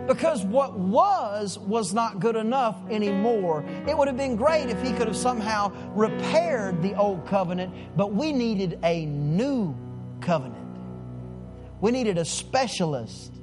because 0.09 0.43
what 0.43 0.73
was 0.73 1.59
was 1.59 1.93
not 1.93 2.19
good 2.19 2.35
enough 2.35 2.75
anymore. 2.89 3.63
It 3.87 3.95
would 3.95 4.07
have 4.07 4.17
been 4.17 4.35
great 4.35 4.67
if 4.67 4.81
he 4.81 4.91
could 4.91 5.07
have 5.07 5.15
somehow 5.15 5.71
repaired 5.93 6.81
the 6.81 6.95
old 6.95 7.27
covenant, 7.27 7.95
but 7.95 8.11
we 8.11 8.33
needed 8.33 8.79
a 8.83 9.05
new 9.05 9.77
covenant. 10.19 10.57
We 11.79 11.91
needed 11.91 12.17
a 12.17 12.25
specialist 12.25 13.33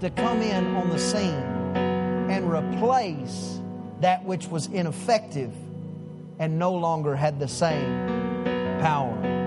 to 0.00 0.10
come 0.10 0.42
in 0.42 0.74
on 0.74 0.90
the 0.90 0.98
scene 0.98 1.22
and 1.22 2.50
replace 2.52 3.60
that 4.00 4.24
which 4.24 4.48
was 4.48 4.66
ineffective 4.66 5.54
and 6.40 6.58
no 6.58 6.72
longer 6.72 7.14
had 7.14 7.38
the 7.38 7.46
same 7.46 8.80
power. 8.80 9.39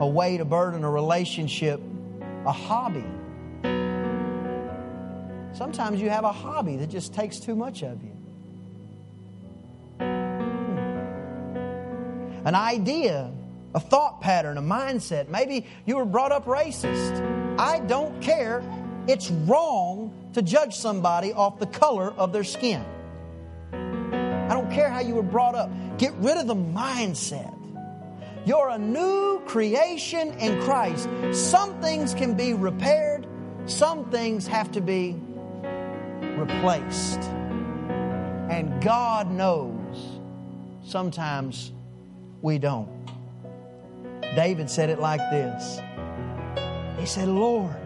A 0.00 0.06
way 0.06 0.38
to 0.38 0.44
burden 0.44 0.82
a 0.84 0.90
relationship, 0.90 1.80
a 2.46 2.52
hobby 2.52 3.04
Sometimes 5.52 6.00
you 6.00 6.08
have 6.10 6.24
a 6.24 6.32
hobby 6.32 6.76
that 6.76 6.88
just 6.88 7.12
takes 7.12 7.38
too 7.38 7.54
much 7.54 7.82
of 7.82 8.02
you. 8.02 8.16
Hmm. 9.98 10.06
An 12.46 12.54
idea, 12.54 13.30
a 13.74 13.80
thought 13.80 14.22
pattern, 14.22 14.56
a 14.56 14.62
mindset. 14.62 15.28
Maybe 15.28 15.66
you 15.84 15.96
were 15.96 16.06
brought 16.06 16.32
up 16.32 16.46
racist. 16.46 17.58
I 17.58 17.80
don't 17.80 18.22
care. 18.22 18.62
It's 19.06 19.30
wrong 19.30 20.30
to 20.32 20.40
judge 20.40 20.76
somebody 20.76 21.32
off 21.34 21.58
the 21.58 21.66
color 21.66 22.10
of 22.12 22.32
their 22.32 22.44
skin. 22.44 22.82
I 23.72 24.54
don't 24.54 24.70
care 24.70 24.88
how 24.88 25.00
you 25.00 25.14
were 25.14 25.22
brought 25.22 25.54
up. 25.54 25.70
Get 25.98 26.14
rid 26.14 26.38
of 26.38 26.46
the 26.46 26.54
mindset. 26.54 27.54
You're 28.50 28.70
a 28.70 28.78
new 28.78 29.40
creation 29.46 30.32
in 30.40 30.60
Christ. 30.62 31.08
Some 31.30 31.80
things 31.80 32.14
can 32.14 32.34
be 32.34 32.52
repaired, 32.52 33.24
some 33.66 34.10
things 34.10 34.44
have 34.48 34.72
to 34.72 34.80
be 34.80 35.16
replaced. 36.36 37.20
And 38.50 38.82
God 38.82 39.30
knows 39.30 40.18
sometimes 40.82 41.70
we 42.42 42.58
don't. 42.58 42.90
David 44.34 44.68
said 44.68 44.90
it 44.90 44.98
like 44.98 45.20
this 45.30 45.80
He 46.98 47.06
said, 47.06 47.28
Lord, 47.28 47.76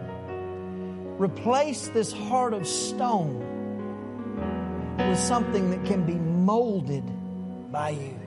replace 1.19 1.89
this 1.89 2.11
heart 2.11 2.55
of 2.55 2.65
stone 2.65 3.37
with 4.97 5.19
something 5.19 5.69
that 5.69 5.85
can 5.85 6.07
be 6.07 6.15
molded 6.15 7.03
by 7.71 7.89
you. 7.89 8.24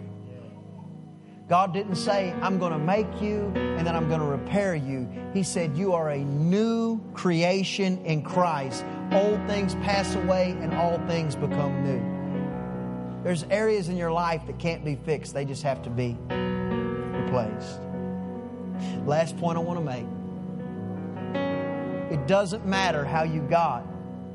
God 1.48 1.72
didn't 1.72 1.94
say, 1.94 2.34
I'm 2.42 2.58
going 2.58 2.72
to 2.72 2.78
make 2.78 3.22
you 3.22 3.50
and 3.56 3.86
then 3.86 3.96
I'm 3.96 4.06
going 4.06 4.20
to 4.20 4.26
repair 4.26 4.74
you. 4.74 5.08
He 5.32 5.42
said, 5.42 5.74
You 5.74 5.94
are 5.94 6.10
a 6.10 6.18
new 6.18 7.00
creation 7.14 8.04
in 8.04 8.22
Christ. 8.22 8.84
Old 9.12 9.40
things 9.46 9.74
pass 9.76 10.14
away 10.14 10.50
and 10.60 10.74
all 10.74 10.98
things 11.06 11.34
become 11.34 11.82
new. 11.82 13.22
There's 13.24 13.44
areas 13.44 13.88
in 13.88 13.96
your 13.96 14.12
life 14.12 14.46
that 14.46 14.58
can't 14.58 14.84
be 14.84 14.96
fixed, 14.96 15.32
they 15.32 15.46
just 15.46 15.62
have 15.62 15.82
to 15.82 15.90
be 15.90 16.18
replaced. 16.28 17.80
Last 19.06 19.38
point 19.38 19.56
I 19.56 19.62
want 19.62 19.78
to 19.78 19.84
make 19.84 20.06
it 22.12 22.26
doesn't 22.26 22.64
matter 22.64 23.04
how 23.04 23.22
you 23.22 23.40
got 23.42 23.86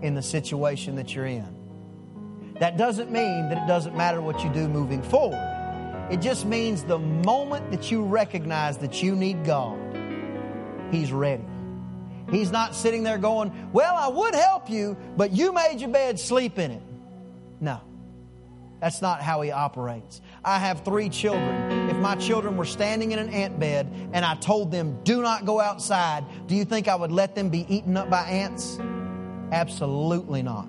in 0.01 0.15
the 0.15 0.21
situation 0.21 0.95
that 0.95 1.15
you're 1.15 1.25
in. 1.27 1.47
That 2.59 2.77
doesn't 2.77 3.11
mean 3.11 3.49
that 3.49 3.57
it 3.57 3.67
doesn't 3.67 3.95
matter 3.95 4.21
what 4.21 4.43
you 4.43 4.49
do 4.51 4.67
moving 4.67 5.01
forward. 5.01 5.52
It 6.11 6.21
just 6.21 6.45
means 6.45 6.83
the 6.83 6.99
moment 6.99 7.71
that 7.71 7.91
you 7.91 8.03
recognize 8.03 8.77
that 8.79 9.01
you 9.01 9.15
need 9.15 9.45
God, 9.45 9.79
He's 10.91 11.11
ready. 11.11 11.43
He's 12.29 12.51
not 12.51 12.75
sitting 12.75 13.03
there 13.03 13.17
going, 13.17 13.51
Well, 13.73 13.95
I 13.95 14.07
would 14.07 14.35
help 14.35 14.69
you, 14.69 14.97
but 15.17 15.31
you 15.31 15.51
made 15.53 15.79
your 15.79 15.89
bed, 15.89 16.19
sleep 16.19 16.59
in 16.59 16.71
it. 16.71 16.81
No. 17.59 17.81
That's 18.83 19.01
not 19.01 19.21
how 19.21 19.39
he 19.39 19.51
operates. 19.51 20.19
I 20.43 20.59
have 20.59 20.83
three 20.83 21.07
children. 21.07 21.89
If 21.89 21.95
my 21.95 22.15
children 22.15 22.57
were 22.57 22.65
standing 22.65 23.13
in 23.13 23.19
an 23.19 23.29
ant 23.29 23.57
bed 23.57 23.89
and 24.11 24.25
I 24.25 24.35
told 24.35 24.71
them, 24.71 25.01
do 25.05 25.21
not 25.21 25.45
go 25.45 25.61
outside, 25.61 26.25
do 26.47 26.55
you 26.55 26.65
think 26.65 26.89
I 26.89 26.95
would 26.95 27.11
let 27.11 27.33
them 27.33 27.47
be 27.47 27.65
eaten 27.73 27.95
up 27.95 28.09
by 28.09 28.23
ants? 28.23 28.77
Absolutely 29.53 30.41
not. 30.41 30.67